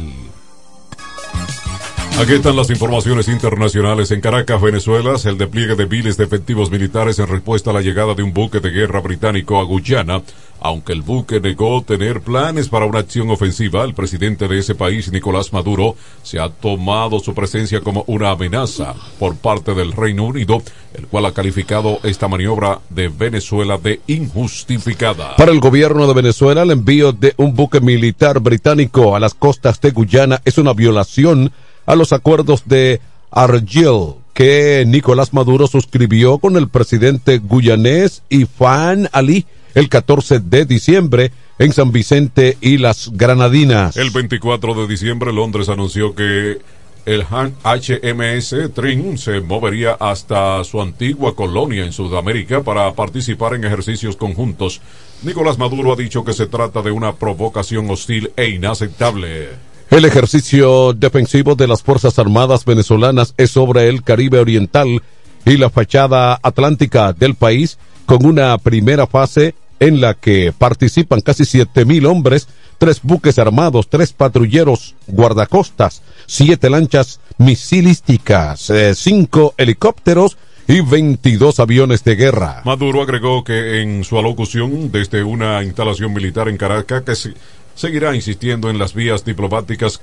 Aquí 2.20 2.34
están 2.34 2.56
las 2.56 2.70
informaciones 2.70 3.28
internacionales. 3.28 4.12
En 4.12 4.22
Caracas, 4.22 4.62
Venezuela, 4.62 5.16
el 5.26 5.38
despliegue 5.38 5.76
de 5.76 5.88
miles 5.88 6.16
de 6.16 6.24
efectivos 6.24 6.70
militares 6.70 7.18
en 7.20 7.28
respuesta 7.28 7.72
a 7.72 7.74
la 7.74 7.82
llegada 7.82 8.14
de 8.14 8.24
un 8.24 8.32
buque 8.34 8.60
de 8.60 8.70
guerra 8.70 9.02
británico 9.02 9.60
a 9.60 9.64
Guyana. 9.64 10.22
Aunque 10.62 10.94
el 10.94 11.02
buque 11.02 11.42
negó 11.42 11.82
tener 11.82 12.22
planes 12.22 12.70
para 12.70 12.86
una 12.86 13.00
acción 13.00 13.30
ofensiva, 13.30 13.84
el 13.84 13.94
presidente 13.94 14.48
de 14.48 14.60
ese 14.60 14.76
país, 14.76 15.12
Nicolás 15.12 15.52
Maduro, 15.52 15.98
se 16.22 16.40
ha 16.40 16.48
tomado 16.50 17.20
su 17.20 17.34
presencia 17.34 17.82
como 17.82 18.06
una 18.08 18.30
amenaza 18.30 18.94
por 19.20 19.36
parte 19.36 19.74
del 19.74 19.92
Reino 19.92 20.24
Unido, 20.24 20.62
el 20.94 21.08
cual 21.08 21.26
ha 21.26 21.34
calificado 21.34 22.00
esta 22.04 22.30
maniobra 22.30 22.80
de 22.90 23.10
Venezuela 23.10 23.78
de 23.78 24.00
injustificada. 24.08 25.36
Para 25.36 25.52
el 25.52 25.60
gobierno 25.60 26.08
de 26.08 26.14
Venezuela, 26.14 26.62
el 26.62 26.72
envío 26.72 27.12
de 27.12 27.34
un 27.36 27.54
buque 27.54 27.82
militar 27.82 28.40
británico 28.40 29.16
a 29.16 29.20
las 29.20 29.34
costas 29.34 29.82
de 29.82 29.92
Guyana 29.92 30.42
es 30.46 30.58
una 30.58 30.72
violación 30.72 31.52
a 31.86 31.96
los 31.96 32.14
acuerdos 32.14 32.64
de 32.66 33.02
Argel 33.32 34.16
que 34.34 34.84
Nicolás 34.88 35.34
Maduro 35.34 35.68
suscribió 35.68 36.40
con 36.40 36.58
el 36.58 36.68
presidente 36.68 37.40
guyanés 37.40 38.24
Ifan 38.30 39.10
Ali 39.12 39.46
el 39.76 39.90
14 39.90 40.40
de 40.40 40.66
diciembre 40.66 41.32
en 41.60 41.74
San 41.74 41.92
Vicente 41.92 42.58
y 42.62 42.78
las 42.78 43.12
Granadinas. 43.14 43.98
El 43.98 44.12
24 44.12 44.74
de 44.74 44.88
diciembre 44.88 45.34
Londres 45.34 45.70
anunció 45.70 46.16
que 46.16 46.60
el 47.06 47.24
HMS 47.24 48.74
Trin 48.74 49.18
se 49.18 49.42
movería 49.42 49.94
hasta 50.00 50.64
su 50.64 50.82
antigua 50.82 51.36
colonia 51.36 51.84
en 51.84 51.92
Sudamérica 51.92 52.64
para 52.64 52.94
participar 52.94 53.56
en 53.56 53.66
ejercicios 53.66 54.16
conjuntos. 54.16 54.80
Nicolás 55.24 55.58
Maduro 55.58 55.94
ha 55.94 55.96
dicho 55.98 56.24
que 56.24 56.34
se 56.34 56.48
trata 56.48 56.82
de 56.82 56.92
una 56.92 57.16
provocación 57.16 57.90
hostil 57.90 58.32
e 58.38 58.50
inaceptable. 58.50 59.73
El 59.94 60.06
ejercicio 60.06 60.94
defensivo 60.94 61.54
de 61.54 61.68
las 61.68 61.84
Fuerzas 61.84 62.18
Armadas 62.18 62.66
venezolanas 62.66 63.36
es 63.38 63.52
sobre 63.52 63.90
el 63.90 64.02
Caribe 64.02 64.40
Oriental 64.40 65.04
y 65.46 65.58
la 65.58 65.70
fachada 65.70 66.40
atlántica 66.42 67.14
del 67.14 67.36
país, 67.36 67.78
con 68.08 68.26
una 68.26 68.58
primera 68.58 69.06
fase 69.06 69.54
en 69.80 70.02
la 70.02 70.16
que 70.16 70.52
participan 70.52 71.22
casi 71.22 71.46
siete 71.46 71.86
mil 71.86 72.08
hombres, 72.08 72.48
tres 72.80 73.02
buques 73.04 73.38
armados, 73.38 73.88
tres 73.88 74.14
patrulleros 74.14 74.96
guardacostas, 75.06 76.02
siete 76.26 76.72
lanchas 76.72 77.20
misilísticas, 77.38 78.72
eh, 78.72 78.96
cinco 78.96 79.54
helicópteros 79.58 80.38
y 80.68 80.82
22 80.82 81.60
aviones 81.60 82.04
de 82.04 82.16
guerra. 82.16 82.62
Maduro 82.66 83.04
agregó 83.04 83.44
que 83.44 83.82
en 83.82 84.04
su 84.04 84.18
alocución 84.18 84.92
desde 84.92 85.24
una 85.24 85.62
instalación 85.64 86.14
militar 86.14 86.48
en 86.50 86.58
Caracas 86.58 87.30
seguirá 87.76 88.16
insistiendo 88.16 88.70
en 88.70 88.78
las 88.78 88.94
vías 88.94 89.26
diplomáticas 89.26 90.02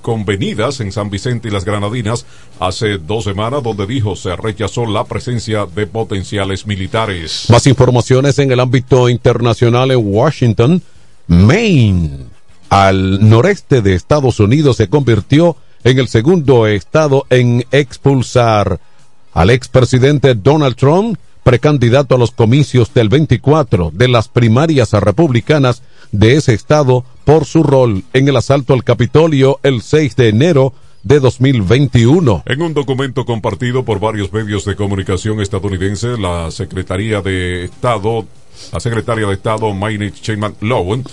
convenidas 0.00 0.80
en 0.80 0.92
San 0.92 1.10
Vicente 1.10 1.48
y 1.48 1.50
las 1.50 1.64
Granadinas 1.64 2.24
hace 2.58 2.98
dos 2.98 3.24
semanas 3.24 3.62
donde 3.62 3.86
dijo 3.86 4.16
se 4.16 4.34
rechazó 4.34 4.86
la 4.86 5.04
presencia 5.04 5.66
de 5.66 5.86
potenciales 5.86 6.66
militares. 6.66 7.46
Más 7.50 7.66
informaciones 7.66 8.38
en 8.38 8.50
el 8.50 8.60
ámbito 8.60 9.08
internacional 9.08 9.90
en 9.90 10.00
Washington, 10.02 10.82
Maine, 11.26 12.26
al 12.68 13.28
noreste 13.28 13.82
de 13.82 13.94
Estados 13.94 14.40
Unidos, 14.40 14.76
se 14.76 14.88
convirtió 14.88 15.56
en 15.84 15.98
el 15.98 16.08
segundo 16.08 16.66
estado 16.66 17.26
en 17.30 17.64
expulsar 17.70 18.80
al 19.32 19.50
expresidente 19.50 20.34
Donald 20.34 20.76
Trump, 20.76 21.18
precandidato 21.42 22.14
a 22.14 22.18
los 22.18 22.32
comicios 22.32 22.92
del 22.92 23.08
24 23.08 23.90
de 23.94 24.08
las 24.08 24.28
primarias 24.28 24.92
republicanas 24.92 25.82
de 26.12 26.36
ese 26.36 26.54
estado 26.54 27.04
por 27.24 27.44
su 27.44 27.62
rol 27.62 28.04
en 28.12 28.28
el 28.28 28.36
asalto 28.36 28.74
al 28.74 28.84
Capitolio 28.84 29.60
el 29.62 29.82
6 29.82 30.16
de 30.16 30.28
enero 30.28 30.72
de 31.02 31.20
2021. 31.20 32.42
En 32.46 32.62
un 32.62 32.74
documento 32.74 33.24
compartido 33.24 33.84
por 33.84 34.00
varios 34.00 34.32
medios 34.32 34.64
de 34.64 34.76
comunicación 34.76 35.40
estadounidense, 35.40 36.18
la 36.18 36.50
Secretaría 36.50 37.22
de 37.22 37.64
Estado, 37.64 38.26
la 38.72 38.80
Secretaria 38.80 39.26
de 39.26 39.34
Estado 39.34 39.72
Maynard 39.72 40.12
Sheinman 40.12 40.54
Lowen, 40.60 41.04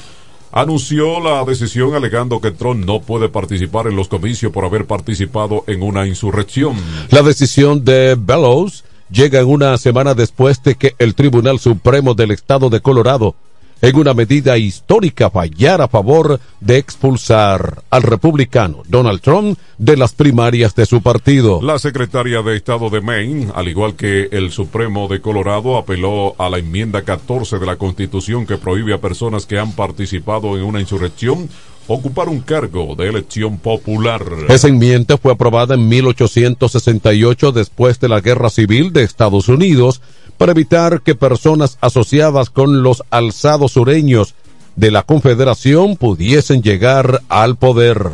anunció 0.52 1.20
la 1.20 1.44
decisión 1.46 1.94
alegando 1.94 2.42
que 2.42 2.52
Trump 2.52 2.86
no 2.86 3.02
puede 3.02 3.30
participar 3.30 3.88
en 3.88 3.96
los 3.96 4.08
comicios 4.08 4.52
por 4.52 4.66
haber 4.66 4.86
participado 4.86 5.64
en 5.68 5.84
una 5.84 6.08
insurrección. 6.08 6.76
La 7.10 7.22
decisión 7.22 7.86
de 7.86 8.16
Bellows 8.20 8.84
llega 9.10 9.46
una 9.46 9.78
semana 9.78 10.14
después 10.14 10.62
de 10.64 10.76
que 10.76 10.96
el 11.00 11.16
Tribunal 11.16 11.60
Supremo 11.60 12.14
del 12.14 12.32
Estado 12.32 12.70
de 12.70 12.82
Colorado, 12.82 13.36
en 13.82 13.96
una 13.96 14.14
medida 14.14 14.58
histórica, 14.58 15.30
fallara 15.30 15.86
a 15.86 15.88
favor 15.88 16.40
de 16.60 16.78
expulsar 16.78 17.84
al 17.90 18.04
republicano 18.04 18.84
Donald 18.88 19.22
Trump 19.22 19.58
de 19.78 19.98
las 19.98 20.14
primarias 20.14 20.76
de 20.76 20.86
su 20.86 21.02
partido. 21.02 21.62
La 21.62 21.80
secretaria 21.80 22.42
de 22.42 22.56
Estado 22.56 22.90
de 22.90 23.02
Maine, 23.02 23.52
al 23.54 23.68
igual 23.68 23.96
que 23.96 24.30
el 24.32 24.52
Supremo 24.52 25.08
de 25.08 25.22
Colorado, 25.22 25.78
apeló 25.78 26.36
a 26.40 26.50
la 26.50 26.58
enmienda 26.58 27.04
14 27.04 27.60
de 27.60 27.66
la 27.66 27.76
Constitución 27.76 28.46
que 28.46 28.58
prohíbe 28.58 28.94
a 28.94 29.02
personas 29.02 29.46
que 29.46 29.60
han 29.60 29.74
participado 29.74 30.58
en 30.58 30.64
una 30.64 30.82
insurrección 30.82 31.50
ocupar 31.88 32.28
un 32.28 32.42
cargo 32.42 32.96
de 32.96 33.08
elección 33.08 33.60
popular. 33.60 34.24
Esa 34.50 34.68
enmienda 34.68 35.18
fue 35.18 35.32
aprobada 35.32 35.76
en 35.76 35.88
1868 35.88 37.52
después 37.54 38.00
de 38.00 38.10
la 38.10 38.20
Guerra 38.20 38.50
Civil 38.50 38.92
de 38.92 39.04
Estados 39.04 39.48
Unidos 39.48 40.02
para 40.38 40.52
evitar 40.52 41.02
que 41.02 41.16
personas 41.16 41.78
asociadas 41.82 42.50
con 42.50 42.84
los 42.84 43.04
alzados 43.10 43.74
sureños 43.74 44.36
de 44.76 44.92
la 44.92 45.04
Confederación 45.04 45.98
pudiesen 45.98 46.62
llegar 46.62 47.22
al 47.30 47.58
poder. 47.58 48.12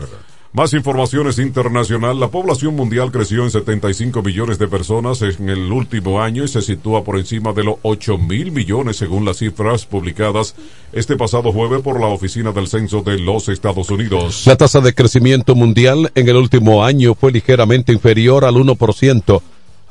Más 0.53 0.71
informaciones 0.75 1.39
internacional. 1.39 2.19
La 2.19 2.27
población 2.27 2.75
mundial 2.75 3.11
creció 3.11 3.43
en 3.43 3.49
75 3.49 4.21
millones 4.21 4.59
de 4.59 4.67
personas 4.67 5.23
en 5.23 5.49
el 5.49 5.71
último 5.71 6.21
año 6.21 6.43
y 6.43 6.47
se 6.47 6.61
sitúa 6.61 7.03
por 7.03 7.17
encima 7.17 7.53
de 7.53 7.63
los 7.63 7.77
8 7.81 8.19
mil 8.19 8.51
millones 8.51 8.97
según 8.97 9.25
las 9.25 9.37
cifras 9.37 9.87
publicadas 9.87 10.53
este 10.91 11.17
pasado 11.17 11.51
jueves 11.51 11.81
por 11.81 11.99
la 11.99 12.05
Oficina 12.05 12.51
del 12.51 12.67
Censo 12.67 13.01
de 13.01 13.17
los 13.17 13.49
Estados 13.49 13.89
Unidos. 13.89 14.45
La 14.45 14.55
tasa 14.55 14.79
de 14.79 14.93
crecimiento 14.93 15.55
mundial 15.55 16.11
en 16.13 16.29
el 16.29 16.35
último 16.35 16.85
año 16.85 17.15
fue 17.15 17.31
ligeramente 17.31 17.91
inferior 17.91 18.45
al 18.45 18.53
1%. 18.53 19.41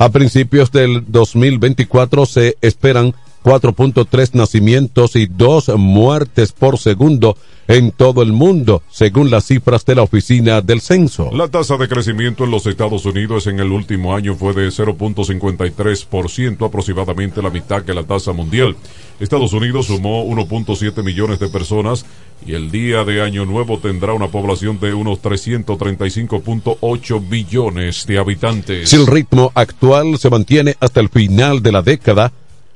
A 0.02 0.08
principios 0.08 0.72
del 0.72 1.04
2024 1.06 2.26
se 2.26 2.56
esperan 2.60 3.14
4.3 3.42 4.34
nacimientos 4.34 5.16
y 5.16 5.26
2 5.26 5.76
muertes 5.76 6.52
por 6.52 6.78
segundo 6.78 7.36
en 7.68 7.92
todo 7.92 8.22
el 8.22 8.32
mundo, 8.32 8.82
según 8.90 9.30
las 9.30 9.46
cifras 9.46 9.84
de 9.84 9.94
la 9.94 10.02
Oficina 10.02 10.60
del 10.60 10.80
Censo. 10.80 11.30
La 11.32 11.48
tasa 11.48 11.76
de 11.76 11.88
crecimiento 11.88 12.44
en 12.44 12.50
los 12.50 12.66
Estados 12.66 13.06
Unidos 13.06 13.46
en 13.46 13.60
el 13.60 13.70
último 13.70 14.14
año 14.14 14.34
fue 14.34 14.52
de 14.52 14.68
0.53%, 14.68 16.66
aproximadamente 16.66 17.40
la 17.40 17.50
mitad 17.50 17.82
que 17.82 17.94
la 17.94 18.02
tasa 18.02 18.32
mundial. 18.32 18.76
Estados 19.20 19.52
Unidos 19.52 19.86
sumó 19.86 20.26
1.7 20.26 21.04
millones 21.04 21.38
de 21.38 21.48
personas 21.48 22.04
y 22.44 22.54
el 22.54 22.72
día 22.72 23.04
de 23.04 23.22
Año 23.22 23.46
Nuevo 23.46 23.78
tendrá 23.78 24.12
una 24.12 24.26
población 24.26 24.80
de 24.80 24.92
unos 24.92 25.22
335.8 25.22 27.28
millones 27.28 28.06
de 28.06 28.18
habitantes. 28.18 28.90
Si 28.90 28.96
el 28.96 29.06
ritmo 29.06 29.52
actual 29.54 30.18
se 30.18 30.28
mantiene 30.28 30.74
hasta 30.80 30.98
el 30.98 31.08
final 31.08 31.62
de 31.62 31.70
la 31.70 31.82
década, 31.82 32.32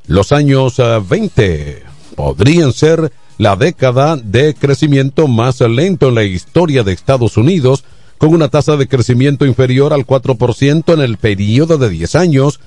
los 0.06 0.32
años 0.32 0.78
eh, 0.78 1.00
20 1.08 1.82
podrían 2.14 2.72
ser 2.72 3.12
la 3.38 3.56
década 3.56 4.16
de 4.16 4.54
crecimiento 4.54 5.28
más 5.28 5.60
lento 5.60 6.08
en 6.08 6.14
la 6.14 6.24
historia 6.24 6.82
de 6.82 6.92
Estados 6.92 7.36
Unidos, 7.36 7.84
con 8.18 8.32
una 8.32 8.48
tasa 8.48 8.76
de 8.76 8.88
crecimiento 8.88 9.44
inferior 9.44 9.92
al 9.92 10.06
4% 10.06 10.94
en 10.94 11.00
el 11.00 11.18
periodo 11.18 11.76
de 11.76 11.90
10 11.90 12.14
años, 12.14 12.60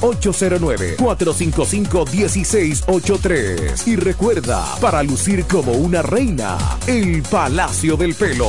809-455-1683. 1.91 3.87
Y 3.87 3.95
recuerda, 3.95 4.65
para 4.79 5.03
lucir 5.03 5.45
como 5.45 5.73
una 5.73 6.01
reina, 6.01 6.57
el 6.87 7.21
Palacio 7.23 7.97
del 7.97 8.15
Pelo. 8.15 8.47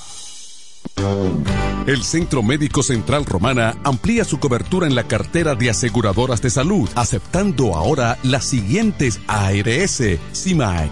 El 1.87 2.03
Centro 2.03 2.43
Médico 2.43 2.83
Central 2.83 3.25
Romana 3.25 3.75
amplía 3.83 4.23
su 4.23 4.39
cobertura 4.39 4.85
en 4.85 4.93
la 4.93 5.07
cartera 5.07 5.55
de 5.55 5.71
aseguradoras 5.71 6.39
de 6.41 6.51
salud, 6.51 6.87
aceptando 6.95 7.75
ahora 7.75 8.19
las 8.21 8.45
siguientes 8.45 9.19
ARS, 9.27 10.03
CIMAC, 10.33 10.91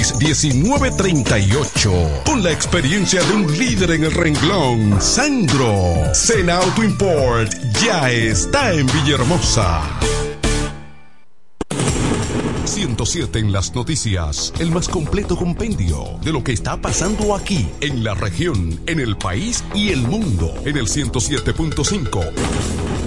809-866. 0.00 0.54
1938. 0.54 2.22
Con 2.24 2.42
la 2.42 2.50
experiencia 2.50 3.22
de 3.22 3.34
un 3.34 3.58
líder 3.58 3.92
en 3.92 4.04
el 4.04 4.12
renglón, 4.12 5.00
Sandro. 5.00 6.14
Sena 6.14 6.58
Auto 6.58 6.82
Import 6.82 7.52
ya 7.82 8.10
está 8.10 8.72
en 8.72 8.86
Villahermosa. 8.86 9.82
107 12.64 13.40
en 13.40 13.52
las 13.52 13.74
noticias, 13.74 14.52
el 14.58 14.70
más 14.70 14.88
completo 14.88 15.36
compendio 15.36 16.18
de 16.22 16.32
lo 16.32 16.44
que 16.44 16.52
está 16.52 16.80
pasando 16.80 17.34
aquí, 17.34 17.68
en 17.80 18.04
la 18.04 18.14
región, 18.14 18.80
en 18.86 19.00
el 19.00 19.16
país 19.16 19.64
y 19.74 19.90
el 19.90 20.02
mundo, 20.02 20.54
en 20.64 20.76
el 20.76 20.86
107.5. 20.86 22.99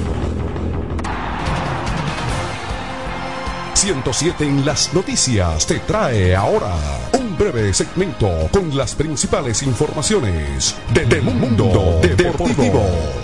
107 3.84 4.46
en 4.46 4.66
las 4.66 4.94
noticias 4.94 5.68
te 5.68 5.80
trae 5.80 6.34
ahora 6.34 6.74
un 7.20 7.38
breve 7.38 7.74
segmento 7.74 8.30
con 8.50 8.78
las 8.78 8.96
principales 8.96 9.62
informaciones 9.62 10.74
de, 10.94 11.20
Mundo 11.20 12.00
Deportivo. 12.02 13.23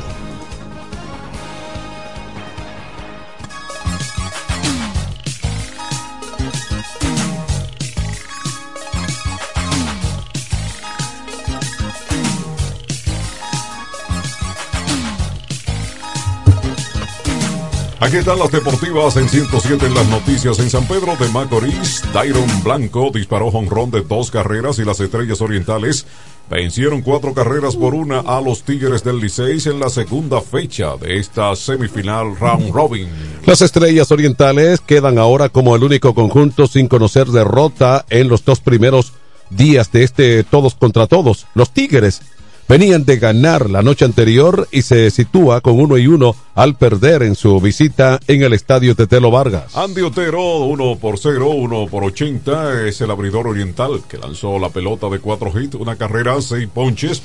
Aquí 18.10 18.18
están 18.18 18.39
las 18.39 18.51
deportivas 18.51 19.18
en 19.18 19.30
107 19.30 19.86
en 19.86 19.93
las 19.93 20.07
noticias 20.07 20.57
en 20.57 20.68
San 20.72 20.84
Pedro 20.88 21.16
de 21.16 21.30
Macorís. 21.30 22.01
Dairon 22.12 22.64
Blanco 22.64 23.12
disparó 23.14 23.51
jonrón 23.51 23.91
de 23.91 24.01
dos 24.01 24.32
carreras 24.32 24.80
y 24.80 24.84
las 24.84 24.99
estrellas 24.99 25.41
orientales 25.41 26.07
vencieron 26.49 27.03
cuatro 27.03 27.36
carreras 27.36 27.76
por 27.76 27.93
una 27.93 28.22
a 28.22 28.41
los 28.41 28.64
Tigres 28.64 29.03
del 29.03 29.20
Liceis 29.20 29.68
en 29.68 29.80
la 29.80 29.89
segunda 29.89 30.41
fecha 30.41 30.97
de 30.97 31.20
esta 31.20 31.55
semifinal 31.55 32.36
round 32.36 32.74
robin. 32.74 33.07
Las 33.45 33.62
estrellas 33.62 34.12
orientales 34.12 34.80
quedan 34.80 35.20
ahora 35.20 35.49
como 35.49 35.76
el 35.76 35.84
único 35.84 36.16
conjunto 36.16 36.66
sin 36.66 36.88
conocer 36.88 37.28
derrota 37.28 38.07
en 38.10 38.28
los 38.28 38.43
dos 38.43 38.60
primeros 38.60 39.14
días 39.51 39.91
de 39.91 40.01
este 40.01 40.43
todos 40.43 40.74
contra 40.74 41.05
todos. 41.05 41.45
Los 41.53 41.70
Tigres 41.70 42.24
venían 42.70 43.03
de 43.03 43.17
ganar 43.17 43.67
la 43.67 43.82
noche 43.82 44.05
anterior 44.05 44.67
y 44.72 44.84
se 44.84 45.09
sitúa 45.09 45.59
con 45.59 45.80
uno 45.80 45.97
y 45.97 46.05
uno 46.05 46.36
al 46.53 46.76
perder 46.76 47.24
en 47.24 47.34
su 47.34 47.59
visita 47.59 48.20
en 48.28 48.43
el 48.43 48.53
estadio 48.53 48.95
Tetelo 48.95 49.32
Vargas. 49.32 49.76
Andy 49.76 50.01
Otero, 50.01 50.59
1 50.65 50.97
por 50.97 51.17
0, 51.17 51.49
1 51.49 51.88
por 51.88 52.03
80, 52.03 52.88
es 52.88 53.01
el 53.01 53.09
abridor 53.09 53.47
oriental 53.47 54.03
que 54.07 54.20
lanzó 54.20 54.59
la 54.59 54.70
pelota 54.70 55.09
de 55.09 55.20
cuatro 55.20 55.51
hits, 55.59 55.76
una 55.76 55.95
carrera, 55.95 56.39
seis 56.41 56.70
ponches. 56.72 57.24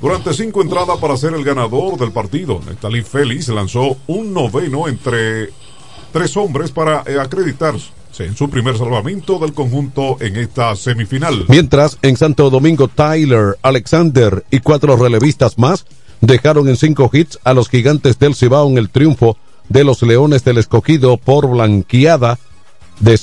Durante 0.00 0.32
cinco 0.32 0.62
entradas 0.62 0.98
para 0.98 1.16
ser 1.16 1.34
el 1.34 1.42
ganador 1.42 1.98
del 1.98 2.12
partido, 2.12 2.60
Nestalí 2.64 3.02
Félix 3.02 3.48
lanzó 3.48 3.96
un 4.06 4.32
noveno 4.32 4.86
entre 4.86 5.50
tres 6.12 6.36
hombres 6.36 6.70
para 6.70 7.00
acreditarse 7.00 8.03
en 8.20 8.36
su 8.36 8.48
primer 8.48 8.76
salvamento 8.78 9.38
del 9.38 9.52
conjunto 9.52 10.16
en 10.20 10.36
esta 10.36 10.74
semifinal. 10.76 11.44
Mientras, 11.48 11.98
en 12.02 12.16
Santo 12.16 12.50
Domingo, 12.50 12.88
Tyler, 12.88 13.56
Alexander 13.62 14.44
y 14.50 14.60
cuatro 14.60 14.96
relevistas 14.96 15.58
más 15.58 15.86
dejaron 16.20 16.68
en 16.68 16.76
cinco 16.76 17.10
hits 17.12 17.38
a 17.44 17.54
los 17.54 17.68
gigantes 17.68 18.18
del 18.18 18.34
Cibao 18.34 18.68
en 18.68 18.78
el 18.78 18.90
triunfo 18.90 19.36
de 19.68 19.84
los 19.84 20.02
Leones 20.02 20.44
del 20.44 20.58
Escogido 20.58 21.16
por 21.16 21.48
blanqueada 21.48 22.38
de 23.00 23.18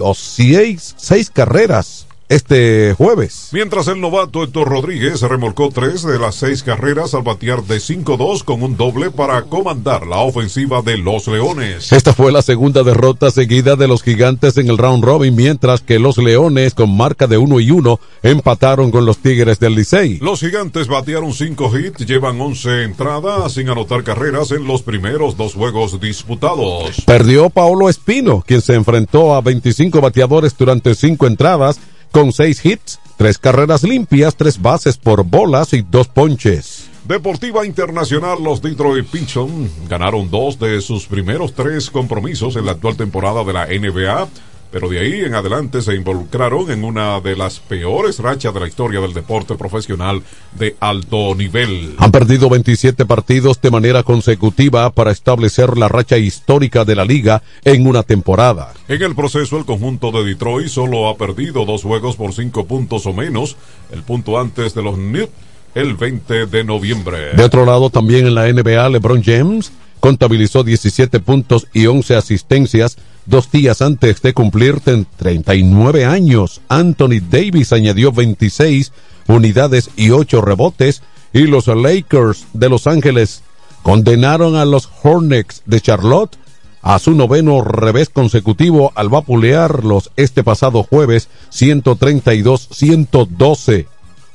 o 0.00 0.14
seis 0.14 1.30
carreras 1.32 2.06
este 2.30 2.94
jueves. 2.96 3.48
Mientras 3.50 3.88
el 3.88 4.00
novato 4.00 4.44
Héctor 4.44 4.68
Rodríguez 4.68 5.20
remolcó 5.20 5.68
tres 5.70 6.04
de 6.04 6.16
las 6.18 6.36
seis 6.36 6.62
carreras 6.62 7.12
al 7.12 7.22
batear 7.22 7.64
de 7.64 7.78
5-2 7.78 8.44
con 8.44 8.62
un 8.62 8.76
doble 8.76 9.10
para 9.10 9.42
comandar 9.42 10.06
la 10.06 10.18
ofensiva 10.18 10.80
de 10.80 10.96
los 10.96 11.26
Leones. 11.26 11.90
Esta 11.92 12.14
fue 12.14 12.30
la 12.30 12.40
segunda 12.40 12.84
derrota 12.84 13.32
seguida 13.32 13.74
de 13.74 13.88
los 13.88 14.04
gigantes 14.04 14.56
en 14.58 14.70
el 14.70 14.78
round 14.78 15.02
robin, 15.04 15.34
mientras 15.34 15.80
que 15.80 15.98
los 15.98 16.18
Leones 16.18 16.74
con 16.74 16.96
marca 16.96 17.26
de 17.26 17.36
1 17.36 17.60
y 17.60 17.72
1 17.72 18.00
empataron 18.22 18.92
con 18.92 19.04
los 19.04 19.18
Tigres 19.18 19.58
del 19.58 19.74
Licey. 19.74 20.18
Los 20.20 20.38
gigantes 20.38 20.86
batearon 20.86 21.34
cinco 21.34 21.76
hits, 21.76 22.06
llevan 22.06 22.40
11 22.40 22.84
entradas 22.84 23.54
sin 23.54 23.68
anotar 23.68 24.04
carreras 24.04 24.52
en 24.52 24.68
los 24.68 24.82
primeros 24.82 25.36
dos 25.36 25.54
juegos 25.54 26.00
disputados. 26.00 27.02
Perdió 27.04 27.50
Paolo 27.50 27.88
Espino, 27.88 28.44
quien 28.46 28.60
se 28.60 28.74
enfrentó 28.74 29.34
a 29.34 29.40
25 29.40 30.00
bateadores 30.00 30.56
durante 30.56 30.94
cinco 30.94 31.26
entradas 31.26 31.80
con 32.10 32.32
seis 32.32 32.64
hits, 32.64 32.98
tres 33.16 33.38
carreras 33.38 33.82
limpias, 33.82 34.36
tres 34.36 34.60
bases 34.60 34.96
por 34.96 35.24
bolas 35.24 35.72
y 35.72 35.82
dos 35.82 36.08
ponches. 36.08 36.88
Deportiva 37.04 37.66
Internacional, 37.66 38.42
los 38.42 38.62
Detroit 38.62 39.06
Pistons 39.06 39.70
ganaron 39.88 40.30
dos 40.30 40.58
de 40.58 40.80
sus 40.80 41.06
primeros 41.06 41.54
tres 41.54 41.90
compromisos 41.90 42.56
en 42.56 42.66
la 42.66 42.72
actual 42.72 42.96
temporada 42.96 43.42
de 43.42 43.52
la 43.52 43.66
NBA 43.66 44.28
pero 44.70 44.88
de 44.88 45.00
ahí 45.00 45.20
en 45.20 45.34
adelante 45.34 45.82
se 45.82 45.94
involucraron 45.94 46.70
en 46.70 46.84
una 46.84 47.20
de 47.20 47.36
las 47.36 47.60
peores 47.60 48.18
rachas 48.18 48.54
de 48.54 48.60
la 48.60 48.68
historia 48.68 49.00
del 49.00 49.12
deporte 49.12 49.54
profesional 49.56 50.22
de 50.58 50.76
alto 50.80 51.34
nivel. 51.34 51.94
Han 51.98 52.12
perdido 52.12 52.48
27 52.48 53.04
partidos 53.06 53.60
de 53.60 53.70
manera 53.70 54.02
consecutiva 54.02 54.90
para 54.90 55.10
establecer 55.10 55.76
la 55.76 55.88
racha 55.88 56.18
histórica 56.18 56.84
de 56.84 56.96
la 56.96 57.04
liga 57.04 57.42
en 57.64 57.86
una 57.86 58.02
temporada. 58.02 58.72
En 58.88 59.02
el 59.02 59.14
proceso, 59.14 59.58
el 59.58 59.64
conjunto 59.64 60.12
de 60.12 60.24
Detroit 60.24 60.68
solo 60.68 61.08
ha 61.08 61.16
perdido 61.16 61.64
dos 61.64 61.82
juegos 61.82 62.16
por 62.16 62.32
cinco 62.32 62.66
puntos 62.66 63.06
o 63.06 63.12
menos, 63.12 63.56
el 63.92 64.02
punto 64.02 64.38
antes 64.38 64.74
de 64.74 64.82
los 64.82 64.96
Knicks 64.96 65.30
el 65.74 65.94
20 65.94 66.46
de 66.46 66.64
noviembre. 66.64 67.34
De 67.36 67.44
otro 67.44 67.64
lado, 67.64 67.90
también 67.90 68.26
en 68.26 68.34
la 68.34 68.52
NBA, 68.52 68.88
LeBron 68.88 69.22
James 69.22 69.72
contabilizó 70.00 70.64
17 70.64 71.20
puntos 71.20 71.66
y 71.72 71.86
11 71.86 72.16
asistencias 72.16 72.96
Dos 73.26 73.50
días 73.50 73.82
antes 73.82 74.22
de 74.22 74.32
cumplir 74.34 74.80
39 74.80 76.04
años, 76.04 76.60
Anthony 76.68 77.20
Davis 77.28 77.72
añadió 77.72 78.12
26 78.12 78.92
unidades 79.28 79.90
y 79.96 80.10
8 80.10 80.40
rebotes 80.40 81.02
y 81.32 81.46
los 81.46 81.68
Lakers 81.68 82.46
de 82.52 82.68
Los 82.68 82.86
Ángeles 82.86 83.42
condenaron 83.82 84.54
a 84.56 84.64
los 84.64 84.88
Hornets 85.02 85.62
de 85.66 85.80
Charlotte 85.80 86.36
a 86.82 86.98
su 86.98 87.14
noveno 87.14 87.62
revés 87.62 88.08
consecutivo 88.08 88.90
al 88.94 89.08
vapulear 89.08 89.84
los 89.84 90.10
este 90.16 90.42
pasado 90.42 90.82
jueves 90.82 91.28
132-112. 91.52 93.86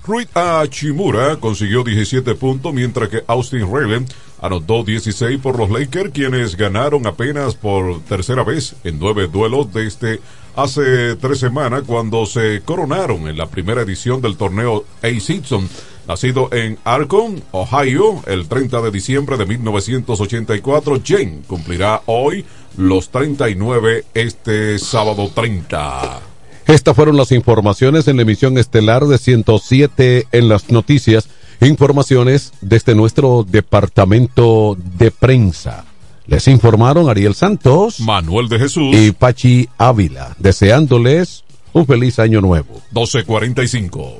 Rui 0.06 0.28
Achimura 0.36 1.38
consiguió 1.38 1.84
17 1.84 2.36
puntos, 2.36 2.72
mientras 2.74 3.10
que 3.10 3.24
Austin 3.26 3.68
Rayland 3.72 4.08
anotó 4.46 4.84
16 4.84 5.40
por 5.42 5.58
los 5.58 5.70
Lakers, 5.70 6.12
quienes 6.12 6.56
ganaron 6.56 7.08
apenas 7.08 7.56
por 7.56 8.02
tercera 8.02 8.44
vez 8.44 8.76
en 8.84 9.00
nueve 9.00 9.28
duelos 9.28 9.74
desde 9.74 10.20
hace 10.56 11.16
tres 11.16 11.40
semanas, 11.40 11.84
cuando 11.86 12.26
se 12.26 12.62
coronaron 12.64 13.28
en 13.28 13.38
la 13.38 13.48
primera 13.48 13.82
edición 13.82 14.22
del 14.22 14.38
torneo 14.38 14.86
A-Season. 15.02 15.68
Nacido 16.08 16.50
en 16.54 16.78
Arcon, 16.84 17.42
Ohio, 17.52 18.22
el 18.28 18.48
30 18.48 18.80
de 18.82 18.92
diciembre 18.92 19.38
de 19.38 19.48
1984, 19.48 21.02
Jane 21.04 21.42
cumplirá 21.48 22.04
hoy 22.06 22.46
los 22.78 23.10
39 23.10 24.06
este 24.14 24.78
sábado 24.78 25.32
30. 25.34 26.22
Estas 26.68 26.96
fueron 26.96 27.18
las 27.18 27.32
informaciones 27.32 28.08
en 28.08 28.18
la 28.18 28.24
emisión 28.24 28.58
estelar 28.58 29.06
de 29.06 29.18
107 29.18 30.28
en 30.32 30.48
las 30.48 30.72
noticias. 30.72 31.28
Informaciones 31.66 32.54
desde 32.62 32.94
nuestro 32.94 33.44
departamento 33.44 34.78
de 34.98 35.10
prensa. 35.10 35.86
Les 36.28 36.48
informaron 36.48 37.10
Ariel 37.10 37.34
Santos, 37.34 38.00
Manuel 38.02 38.50
de 38.50 38.60
Jesús 38.60 38.96
y 38.96 39.12
Pachi 39.12 39.68
Ávila, 39.80 40.36
deseándoles 40.38 41.44
un 41.74 41.88
feliz 41.88 42.20
año 42.20 42.40
nuevo. 42.40 42.74
1245. 42.92 44.20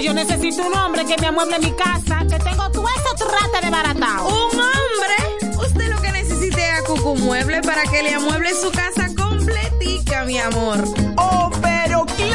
yo 0.00 0.12
necesito 0.12 0.66
un 0.66 0.74
hombre 0.74 1.04
que 1.04 1.16
me 1.20 1.28
amueble 1.28 1.58
mi 1.58 1.72
casa, 1.72 2.18
que 2.28 2.38
tengo 2.38 2.70
todo 2.70 2.86
eso 2.88 3.26
trate 3.26 3.64
de 3.64 3.70
baratao. 3.70 4.26
¿Un 4.26 4.60
hombre? 4.60 5.56
Usted 5.56 5.88
lo 5.88 6.00
que 6.00 6.12
necesite 6.12 6.62
es 6.62 6.80
a 6.80 6.84
Cucu 6.84 7.16
Mueble 7.16 7.62
para 7.62 7.82
que 7.82 8.02
le 8.02 8.14
amueble 8.14 8.50
su 8.54 8.70
casa 8.70 9.08
completica, 9.14 10.24
mi 10.24 10.38
amor. 10.38 10.84
Oh, 11.16 11.50
pero 11.62 11.73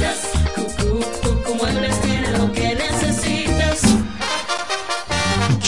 Necesitas. 0.00 0.39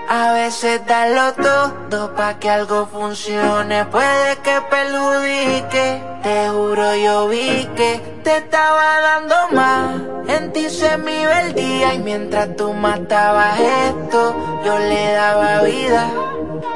a 0.09 0.31
veces 0.31 0.85
darlo 0.85 1.33
todo 1.33 2.15
pa' 2.15 2.35
que 2.39 2.49
algo 2.49 2.87
funcione 2.87 3.85
puede 3.85 4.37
que 4.37 4.61
perjudique. 4.69 6.01
Te 6.23 6.49
juro 6.49 6.95
yo 6.95 7.27
vi 7.27 7.67
que 7.75 8.21
te 8.23 8.37
estaba 8.37 9.01
dando 9.01 9.35
más. 9.51 10.01
En 10.29 10.53
ti 10.53 10.69
se 10.69 10.97
me 10.97 11.21
iba 11.21 11.41
el 11.41 11.53
día 11.53 11.93
y 11.93 11.99
mientras 11.99 12.55
tú 12.55 12.73
matabas 12.73 13.59
esto, 13.59 14.35
yo 14.65 14.79
le 14.79 15.11
daba 15.11 15.61
vida. 15.63 16.09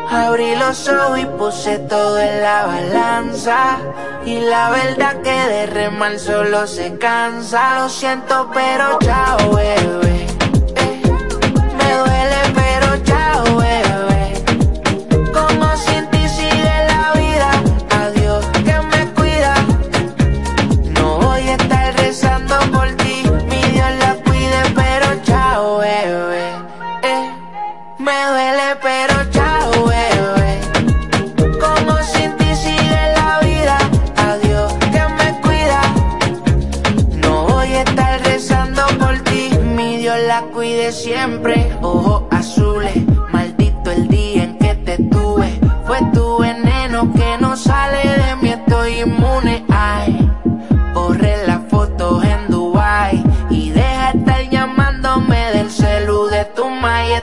Abrí 0.10 0.56
los 0.56 0.90
ojos 0.90 1.20
y 1.20 1.26
puse 1.26 1.80
todo 1.80 2.20
en 2.20 2.42
la 2.42 2.66
balanza. 2.66 3.78
Y 4.26 4.40
la 4.42 4.70
verdad 4.72 5.22
que 5.22 5.32
de 5.32 5.66
remar 5.68 6.20
solo 6.20 6.68
se 6.68 6.98
cansa. 6.98 7.80
Lo 7.80 7.90
siento, 7.90 8.50
pero 8.54 9.00
chao, 9.00 9.56
bebé. 9.56 10.31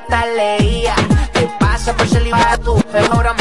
Esta 0.09 0.27
leía. 0.27 0.95
¿Qué 1.33 1.49
pasa 1.61 1.95
por 1.95 2.09
ser 2.09 2.25
tu 2.65 2.83
Pero 2.91 3.13
ahora 3.13 3.35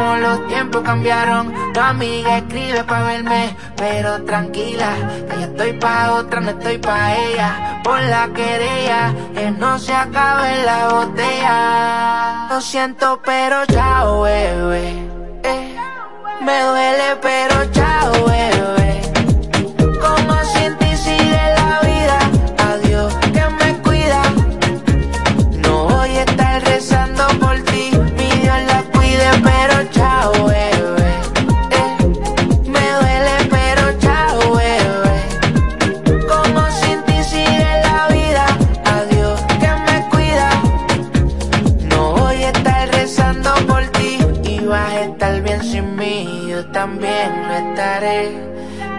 Como 0.00 0.16
los 0.16 0.48
tiempos 0.48 0.82
cambiaron, 0.82 1.52
tu 1.74 1.80
amiga 1.80 2.38
escribe 2.38 2.84
pa' 2.84 3.02
verme, 3.02 3.54
pero 3.76 4.24
tranquila, 4.24 4.94
que 5.28 5.40
yo 5.40 5.42
estoy 5.42 5.72
pa' 5.74 6.12
otra, 6.14 6.40
no 6.40 6.50
estoy 6.52 6.78
pa' 6.78 7.16
ella. 7.16 7.82
Por 7.84 8.00
la 8.04 8.30
querella, 8.32 9.14
que 9.34 9.50
no 9.50 9.78
se 9.78 9.92
acabe 9.92 10.64
la 10.64 10.88
botella. 10.88 12.46
Lo 12.48 12.62
siento, 12.62 13.20
pero 13.22 13.66
chao, 13.66 14.22
bebé. 14.22 14.88
Eh, 15.42 15.76
me 16.46 16.62
duele, 16.62 17.16
pero 17.20 17.70
chao, 17.70 18.10
bebé. 18.24 18.79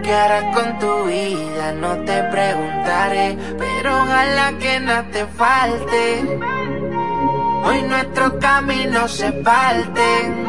qué 0.03 0.13
harás 0.13 0.55
con 0.55 0.80
tu 0.80 1.05
vida, 1.05 1.74
no 1.74 1.97
te 2.05 2.24
preguntaré, 2.24 3.38
pero 3.57 3.95
ojalá 4.01 4.53
que 4.59 4.80
no 4.80 5.03
te 5.11 5.26
falte. 5.26 6.39
Hoy 7.63 7.82
nuestros 7.84 8.34
caminos 8.41 9.11
se 9.11 9.32
parten 9.32 10.45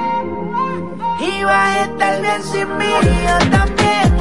y 1.21 1.45
vas 1.45 1.77
a 1.77 1.83
estar 1.83 2.23
bien 2.23 2.43
sin 2.43 2.79
mí, 2.79 2.93
yo 3.27 3.51
también. 3.51 4.12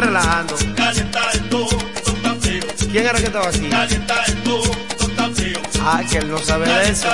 Relajando. 0.00 0.54
Está 0.56 2.34
frío. 2.40 2.62
¿Quién 2.90 3.06
era 3.06 3.18
que 3.18 3.24
estaba 3.24 3.48
aquí? 3.48 3.68
Ah, 5.80 6.02
que 6.10 6.18
él 6.18 6.30
no 6.30 6.38
sabe 6.38 6.66
de 6.68 6.90
eso. 6.90 7.08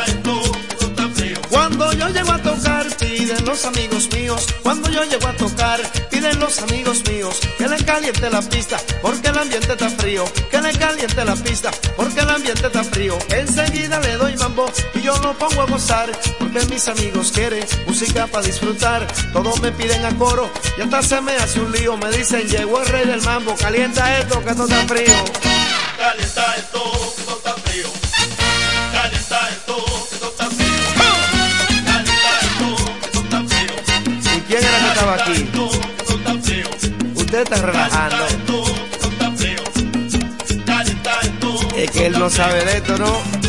Cuando 1.51 1.93
yo 1.93 2.09
llego 2.09 2.33
a 2.33 2.39
tocar, 2.39 2.87
piden 3.25 3.45
los 3.47 3.65
amigos 3.65 4.13
míos. 4.13 4.47
Cuando 4.63 4.91
yo 4.91 5.03
llego 5.05 5.27
a 5.27 5.33
tocar, 5.33 5.81
piden 6.11 6.39
los 6.39 6.59
amigos 6.59 7.03
míos 7.09 7.41
que 7.57 7.67
le 7.67 7.83
caliente 7.83 8.29
la 8.29 8.43
pista, 8.43 8.77
porque 9.01 9.29
el 9.29 9.39
ambiente 9.39 9.73
está 9.73 9.89
frío. 9.89 10.25
Que 10.51 10.61
le 10.61 10.73
caliente 10.73 11.25
la 11.25 11.35
pista, 11.35 11.71
porque 11.97 12.21
el 12.21 12.29
ambiente 12.29 12.67
está 12.67 12.85
frío. 12.85 13.17
Enseguida 13.31 13.99
le 14.01 14.17
doy 14.17 14.37
mambo 14.37 14.71
y 14.95 15.01
yo 15.01 15.17
lo 15.19 15.33
pongo 15.39 15.63
a 15.63 15.67
gozar, 15.67 16.11
porque 16.39 16.67
mis 16.67 16.87
amigos 16.89 17.33
quieren 17.33 17.65
música 17.87 18.27
para 18.27 18.45
disfrutar. 18.45 19.07
Todos 19.33 19.59
me 19.63 19.73
piden 19.73 20.05
a 20.05 20.15
coro 20.19 20.51
y 20.77 20.83
hasta 20.83 21.03
se 21.03 21.21
me 21.23 21.35
hace 21.37 21.61
un 21.61 21.73
lío. 21.73 21.97
Me 21.97 22.11
dicen, 22.11 22.47
llegó 22.47 22.83
el 22.83 22.89
rey 22.89 23.07
del 23.07 23.23
mambo, 23.23 23.55
calienta 23.57 24.19
esto 24.19 24.45
que 24.45 24.51
esto 24.51 24.65
está 24.65 24.87
frío. 24.87 25.15
Calienta 25.97 26.57
esto, 26.57 27.15
que 27.17 27.21
esto 27.23 27.37
está 27.39 27.55
frío. 27.55 28.14
Estaba 35.15 35.33
aquí? 35.33 35.43
Esto, 35.43 35.71
que 35.71 36.03
esto 36.03 36.17
está 36.17 36.35
frío. 36.41 36.67
Usted 37.15 37.43
está 37.43 37.57
relajando. 37.57 38.25
Es 41.77 41.91
que 41.91 42.07
él 42.07 42.19
no 42.19 42.31
sabe 42.31 42.65
de 42.65 42.77
esto, 42.77 42.97
¿no? 42.99 43.44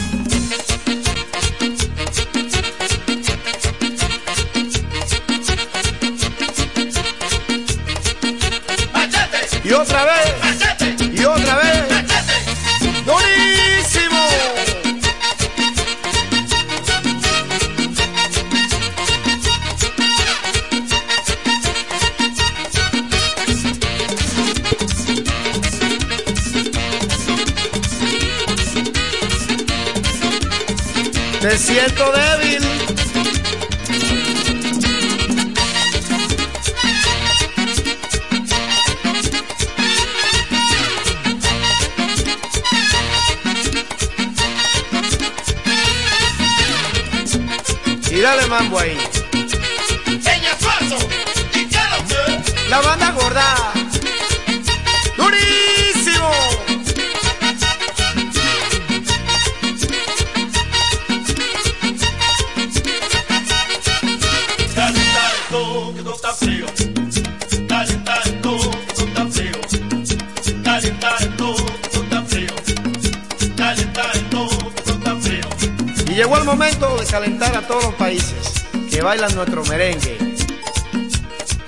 Y 76.07 76.13
llegó 76.15 76.37
el 76.37 76.43
momento 76.43 76.97
de 76.97 77.05
calentar 77.05 77.55
a 77.55 77.61
todos 77.67 77.83
los 77.83 77.93
países 77.95 78.65
que 78.89 79.01
bailan 79.01 79.35
nuestro 79.35 79.63
merengue. 79.65 80.17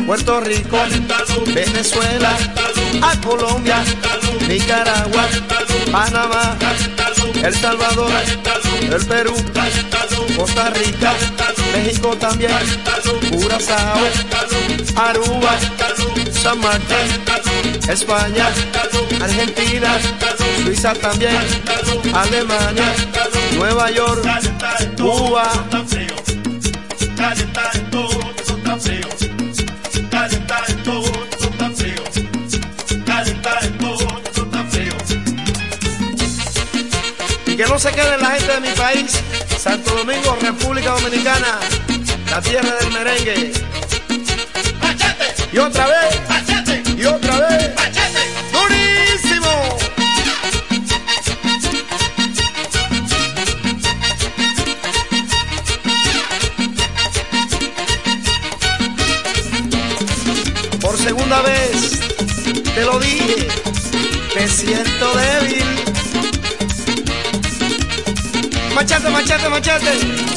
Puerto 0.05 0.39
Rico, 0.39 0.77
Venezuela, 1.53 2.37
a 3.01 3.21
Colombia, 3.21 3.83
Nicaragua, 4.47 5.27
Panamá, 5.91 6.57
El 7.43 7.55
Salvador, 7.55 8.11
el 8.81 9.05
Perú, 9.05 9.33
Costa 10.35 10.69
Rica, 10.71 11.13
México 11.73 12.15
también, 12.17 12.51
Curazao, 13.31 13.99
Aruba, 14.95 15.57
San 16.31 16.59
Martín, 16.59 17.89
España, 17.89 18.47
Argentina, 19.21 19.97
Suiza 20.63 20.93
también, 20.93 21.37
Alemania, 22.13 22.93
Nueva 23.57 23.91
York, 23.91 24.23
Cuba, 24.97 25.51
que 37.57 37.65
no 37.65 37.79
se 37.79 37.91
quede 37.91 38.19
la 38.19 38.29
gente 38.29 38.53
de 38.53 38.59
mi 38.59 38.69
país, 38.75 39.19
Santo 39.57 39.95
Domingo, 39.95 40.37
República 40.39 40.91
Dominicana, 40.91 41.59
la 42.29 42.39
tierra 42.39 42.71
del 42.79 42.91
merengue. 42.91 43.51
Y 45.51 45.57
otra 45.57 45.87
vez, 45.87 46.19
y 46.95 47.05
otra 47.05 47.39
vez, 47.39 47.71
durísimo. 48.51 49.77
Por 60.79 60.95
segunda 60.95 61.41
vez, 61.41 61.99
te 62.75 62.85
lo 62.85 62.99
dije, 62.99 63.47
te 64.35 64.47
siento 64.47 65.11
débil. 65.17 65.56
Machete, 68.77 69.09
machete, 69.09 69.49
machete. 69.49 70.36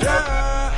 yeah. 0.00 0.72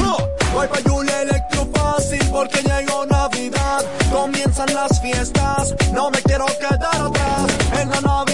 Oh, 0.00 0.28
Wi-Fi 0.54 0.82
Yule 0.88 1.22
Electro 1.22 1.66
fácil 1.74 2.20
porque 2.30 2.62
llegó 2.62 3.06
Navidad. 3.06 3.84
Comienzan 4.12 4.72
las 4.74 5.00
fiestas, 5.00 5.74
no 5.92 6.10
me 6.10 6.20
quiero 6.22 6.46
quedar 6.46 6.96
atrás. 6.96 7.46
En 7.80 7.90
la 7.90 8.00
Naviferia 8.00 8.33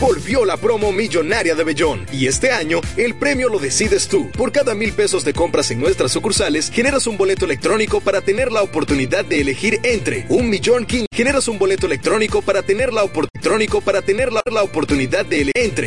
Volvió 0.00 0.44
la 0.44 0.56
promo 0.56 0.90
millonaria 0.90 1.54
de 1.54 1.62
Bellón 1.62 2.04
y 2.12 2.26
este 2.26 2.50
año 2.50 2.80
el 2.96 3.14
premio 3.14 3.48
lo 3.48 3.60
decides 3.60 4.08
tú. 4.08 4.28
Por 4.32 4.50
cada 4.50 4.74
mil 4.74 4.92
pesos 4.92 5.24
de 5.24 5.32
compras 5.32 5.70
en 5.70 5.78
nuestras 5.78 6.10
sucursales 6.10 6.70
generas 6.70 7.06
un 7.06 7.16
boleto 7.16 7.44
electrónico 7.44 8.00
para 8.00 8.22
tener 8.22 8.50
la 8.50 8.62
oportunidad 8.62 9.24
de 9.24 9.40
elegir 9.40 9.78
entre 9.84 10.26
un 10.28 10.50
millón 10.50 10.84
king. 10.84 11.06
Generas 11.14 11.46
un 11.46 11.58
boleto 11.58 11.86
electrónico 11.86 12.42
para 12.42 12.62
tener 12.62 12.92
la 12.92 13.04
oportunidad 13.04 13.36
para 13.84 14.02
tener 14.02 14.32
la, 14.32 14.42
la 14.50 14.62
oportunidad 14.62 15.24
de 15.24 15.42
elegir 15.42 15.52
entre 15.54 15.84